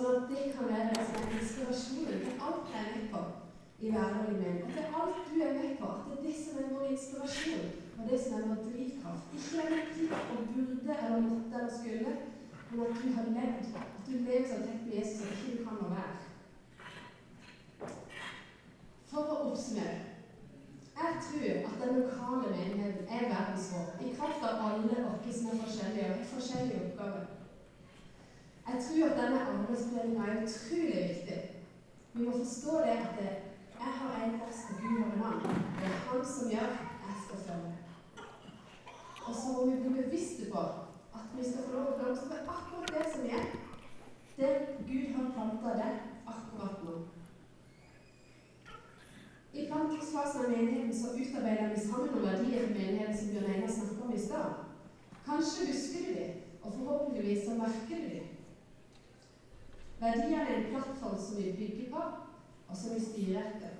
At 0.00 0.22
det 0.30 0.52
kan 0.54 0.68
være 0.68 0.90
en 0.90 1.40
inspirasjonen 1.40 2.20
til 2.24 2.34
alt 2.46 2.66
jeg 2.72 2.82
er 2.82 2.92
med 2.96 3.08
på 3.12 3.20
i 3.84 3.90
hverdagen 3.90 4.36
min. 4.42 4.62
Og 4.64 4.70
er 4.82 4.94
alt 5.00 5.18
du 5.28 5.34
er 5.46 5.52
med 5.60 5.76
på, 5.80 5.86
at 5.94 6.02
det 6.06 6.14
er 6.18 6.22
det 6.26 6.36
som 6.42 6.58
er 6.62 6.68
vår 6.74 6.84
inspirasjon, 6.94 7.66
og 7.98 8.02
det 8.10 8.18
som 8.22 8.32
er 8.38 8.46
vår 8.48 8.60
drivkraft. 8.68 9.26
Ikke 9.36 9.56
det 9.72 9.82
plikt 9.92 10.30
og 10.32 10.38
burde 10.54 10.94
eller 11.04 11.20
måtte 11.28 11.54
eller 11.58 11.74
skulle, 11.80 12.12
men 12.70 12.80
at 12.86 12.96
du 13.02 13.08
har 13.16 13.26
levd. 13.36 13.64
At 13.96 14.06
du 14.06 14.12
lever 14.12 14.46
så 14.48 14.56
tett 14.66 14.82
med 14.86 14.94
Jesus 14.98 15.26
at 15.26 15.34
ikke 15.34 15.58
du 15.58 15.64
kan 15.66 15.76
la 15.82 15.88
være. 15.98 16.16
For 19.10 19.22
å 19.32 19.38
oppsummere 19.50 19.98
jeg 21.02 21.12
tror 21.26 21.52
at 21.68 21.76
den 21.82 22.00
lokale 22.00 22.46
menigheten 22.56 23.06
er 23.16 23.28
verdens 23.34 23.70
håp, 23.72 24.02
i 24.06 24.14
kraft 24.16 24.42
av 24.48 24.66
alle 24.66 24.98
oss 25.10 25.38
som 25.38 25.48
er 25.52 25.62
forskjellige 25.64 26.10
og 26.10 26.18
har 26.18 26.28
forskjellige 26.34 26.82
oppgaver. 26.86 27.41
Jeg 28.68 28.76
tror 28.84 29.10
at 29.10 29.18
denne 29.20 29.40
arbeidsdelinga 29.52 30.22
er 30.26 30.42
utrolig 30.46 31.08
viktig. 31.08 31.38
Vi 32.12 32.24
må 32.24 32.32
forstå 32.38 32.72
det 32.84 32.94
at 33.04 33.14
det, 33.18 33.32
jeg 33.82 33.92
har 34.00 34.24
en 34.24 34.34
og 34.34 34.52
Gud 34.80 34.98
og 35.02 35.06
en 35.12 35.24
annen. 35.28 35.62
Det 35.78 35.86
er 35.88 36.02
Han 36.08 36.24
som 36.34 36.50
gjør, 36.50 36.70
jeg 37.06 37.16
skal 37.24 37.38
følge. 37.46 37.72
Og 39.26 39.34
så 39.34 39.46
må 39.52 39.60
vi 39.66 39.80
bli 39.80 40.02
bevisste 40.02 40.50
på 40.52 40.60
at 41.18 41.26
vi 41.36 41.50
skal 41.50 41.64
få 41.64 41.72
lov 41.76 41.86
til 41.86 41.94
å 41.94 41.98
blomstre 41.98 42.38
akkurat 42.56 42.94
det 42.96 43.06
som 43.14 43.22
er. 43.38 43.44
Det 44.38 44.50
Gud 44.88 45.06
har 45.16 45.34
planta 45.34 45.74
det 45.80 45.92
akkurat 46.34 46.84
nå. 46.84 46.94
I 49.54 49.66
plantingsfasen 49.70 50.44
av 50.44 50.50
menigheten 50.50 50.94
så 51.00 51.14
utarbeider 51.22 51.74
vi 51.74 51.80
sammen 51.80 52.14
noen 52.14 52.28
verdier 52.28 52.66
for 52.66 52.76
menigheten 52.78 53.18
som 53.18 53.32
Bjørn 53.32 53.50
Einar 53.54 53.74
snakket 53.74 54.04
om 54.04 54.14
i 54.14 54.22
stad. 54.26 54.54
Kanskje 55.26 55.68
husker 55.72 56.06
du 56.06 56.14
dem, 56.20 56.38
og 56.62 56.78
forhåpentligvis 56.78 57.44
så 57.46 57.58
merker 57.58 58.04
du 58.04 58.08
dem. 58.14 58.31
Verdiene 60.02 60.42
er 60.42 60.56
en 60.56 60.64
plattform 60.70 61.18
som 61.18 61.36
vi 61.36 61.52
bygger 61.58 61.90
på, 61.90 62.00
og 62.68 62.76
som 62.76 62.94
vi 62.94 63.00
styrer 63.00 63.44
etter. 63.46 63.74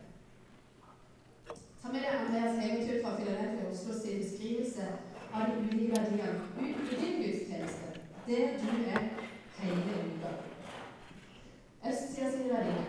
Ta 1.80 1.90
med 1.90 2.04
deg 2.04 2.12
Andreas 2.18 2.60
Eventyr 2.62 3.00
fra 3.02 3.16
Filadelfia 3.16 3.70
Oslo 3.70 3.96
sin 3.96 4.20
beskrivelse 4.20 4.86
av 5.34 5.50
de 5.50 5.56
ulike 5.64 5.96
verdiene 5.96 6.36
ut 6.60 6.92
i 6.92 7.00
din 7.00 7.18
gudstjeneste, 7.24 7.90
der 8.28 8.54
du 8.62 8.68
er 8.92 9.08
hele 9.58 9.98
uka. 10.12 10.32
Østsida 11.90 12.30
sine 12.30 12.54
verdier. 12.54 12.86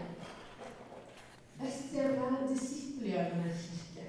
Østsida 1.66 2.06
er 2.14 2.38
en 2.38 2.48
disippelgjørende 2.54 3.58
kirke. 3.66 4.08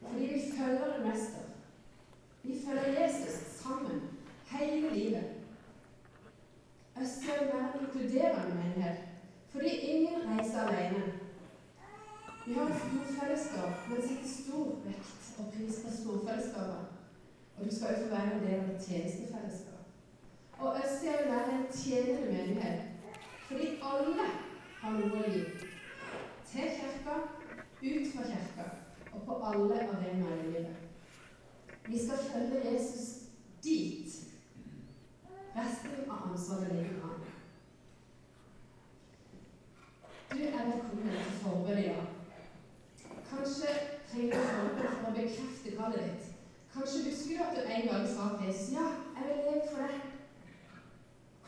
Fordi 0.00 0.32
vi 0.32 0.42
følger 0.56 0.94
en 0.94 1.08
mester. 1.10 1.52
Vi 2.42 2.60
følger 2.64 3.00
Jesus 3.02 3.40
sammen 3.60 4.02
hele 4.56 4.94
livet. 4.94 5.33
Østsida 7.04 7.38
vil 7.40 7.52
være 7.52 7.68
en 7.74 7.80
inkluderende 7.80 8.54
menighet. 8.60 8.98
Fordi 9.52 9.68
ingen 9.68 10.20
reiser 10.30 10.60
alene. 10.60 11.02
Vi 12.46 12.52
har 12.54 12.66
et 12.66 12.80
storfellesskap, 12.84 13.88
men 13.88 14.02
setter 14.02 14.28
stor 14.28 14.66
vekt 14.86 15.38
og 15.38 15.52
pris 15.52 15.76
på 15.84 15.90
storfellesskapet. 15.96 16.84
Og 17.56 17.64
du 17.64 17.74
skal 17.74 17.88
jo 17.94 18.02
få 18.02 18.08
være 18.14 18.34
en 18.34 18.46
del 18.46 18.60
av 18.60 18.70
et 18.70 18.86
tjenestefellesskap. 18.86 19.80
Og 20.58 20.76
Østsida 20.80 21.16
vil 21.22 21.32
være 21.32 21.52
en 21.58 21.66
tjenende 21.72 22.32
menighet. 22.32 22.80
Fordi 23.46 23.66
alle 23.90 24.26
har 24.80 24.98
noe 24.98 25.20
å 25.20 25.30
gi. 25.34 25.44
Til 26.50 26.70
kirka, 26.78 27.14
ut 27.82 28.10
fra 28.14 28.26
kirka 28.32 28.66
og 29.12 29.22
på 29.26 29.34
alle 29.48 29.80
arenaer 29.82 30.44
i 30.44 30.46
livet. 30.46 30.76
Vi 31.86 32.06
skal 32.06 32.18
følge 32.32 32.72
Jesus 32.72 33.08
dit. 33.64 34.24
Resten 35.56 36.10
av 36.10 36.30
ansvaret 36.30 36.72
ligger 36.72 37.02
an. 37.04 37.20
Du 40.32 40.38
er 40.38 40.64
velkommen 40.70 41.10
til 41.10 41.36
forbud 41.42 41.78
i 41.78 41.82
dag. 41.82 42.06
Kanskje 43.30 43.74
trenger 44.10 44.34
du 44.34 44.48
forbud 44.48 44.88
for 44.88 45.10
å 45.10 45.12
bekrefte 45.18 45.76
kallet 45.76 46.08
ditt. 46.08 46.32
Kanskje 46.74 47.04
husker 47.06 47.36
du 47.38 47.44
at 47.44 47.54
du 47.54 47.70
en 47.76 47.86
gang 47.90 48.08
sa 48.10 48.32
til 48.34 48.48
Jesus 48.50 48.72
ja, 48.74 48.88
jeg 49.14 49.28
vil 49.28 49.44
leve 49.44 49.68
for 49.70 49.84
deg. 49.84 50.10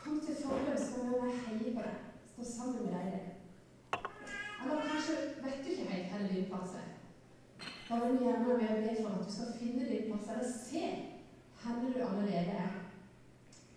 Kom 0.03 0.21
til 0.23 0.39
forbud, 0.43 0.79
så 0.79 0.93
kan 0.93 1.11
jeg 1.17 1.41
heie 1.47 1.75
på 1.75 1.83
deg. 1.89 1.99
Stå 2.31 2.49
sammen 2.53 2.85
med 2.85 2.95
deg 2.95 3.09
i 3.09 3.15
det. 3.17 3.25
Eller 4.63 4.87
kanskje 4.87 5.17
vet 5.43 5.59
du 5.65 5.69
ikke 5.73 5.91
helt 5.91 6.09
hvor 6.13 6.27
din 6.31 6.49
plass 6.53 6.79
er. 6.79 6.89
Da 7.89 7.99
vil 8.05 8.17
vi 8.19 8.25
gjerne 8.25 8.47
være 8.47 8.81
med 8.81 9.03
for 9.03 9.11
at 9.11 9.27
du 9.27 9.31
skal 9.33 9.53
finne 9.59 9.91
din 9.91 10.11
plass, 10.11 10.31
eller 10.31 10.47
se 10.63 10.83
hvor 11.63 11.89
du 11.91 11.99
allerede 12.07 12.59
er. 12.63 12.73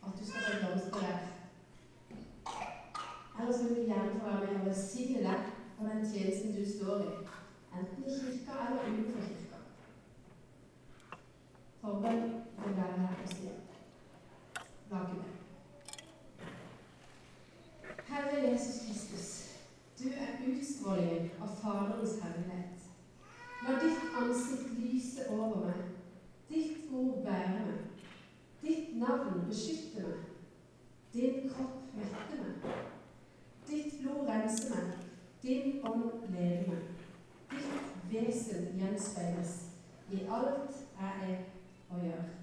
At 0.06 0.12
du 0.18 0.24
skal 0.26 0.40
få 0.40 0.66
blomstre 0.66 1.00
der. 1.00 1.18
Eller 3.40 3.52
så 3.52 3.62
vil 3.64 3.76
vi 3.76 3.82
gjerne 3.90 4.20
få 4.20 4.26
være 4.26 4.40
med 4.46 4.60
og 4.60 4.66
velsigne 4.66 5.18
deg 5.18 5.40
for 5.76 5.86
den 5.86 6.12
tjenesten 6.12 6.56
du 6.56 6.64
står 6.78 7.00
i, 7.00 7.12
enten 7.78 8.04
i 8.04 8.18
kirka 8.20 8.52
eller 8.66 8.82
utenfor 8.92 9.20
kirka. 9.20 9.58
Forbønn 11.80 12.22
vil 12.62 12.76
være 12.76 12.98
her 13.00 13.14
hos 13.22 13.30
deg. 13.30 13.58
Lage 14.90 15.14
med. 15.14 15.30
Herre 18.08 18.50
Jesus 18.50 18.80
Kristus, 18.86 19.28
du 19.98 20.08
er 20.08 20.30
utstrålingen 20.48 21.30
av 22.00 22.20
herlighet. 22.22 22.86
La 23.66 23.76
ditt 23.80 24.14
ansikt 24.16 24.78
lyse 24.80 25.26
over 25.28 25.66
meg, 25.66 25.80
ditt 26.48 26.88
ord 26.96 27.20
bære 27.24 27.50
meg, 27.58 28.06
ditt 28.62 28.96
navn 29.00 29.44
beskytte 29.48 30.06
meg, 30.06 30.22
din 31.12 31.50
kropp 31.50 31.92
mette 31.96 32.40
meg, 32.40 32.72
ditt 33.68 34.00
blod 34.00 34.28
rense 34.28 34.72
meg, 34.72 34.96
din 35.42 35.84
ånd 35.84 36.24
lede 36.32 36.72
meg, 36.72 37.06
ditt 37.52 37.94
vesen 38.10 38.72
gjenspeiles 38.80 39.56
i 40.10 40.24
alt 40.24 40.80
jeg 41.00 41.30
er 41.30 41.42
og 41.90 42.04
gjør. 42.06 42.39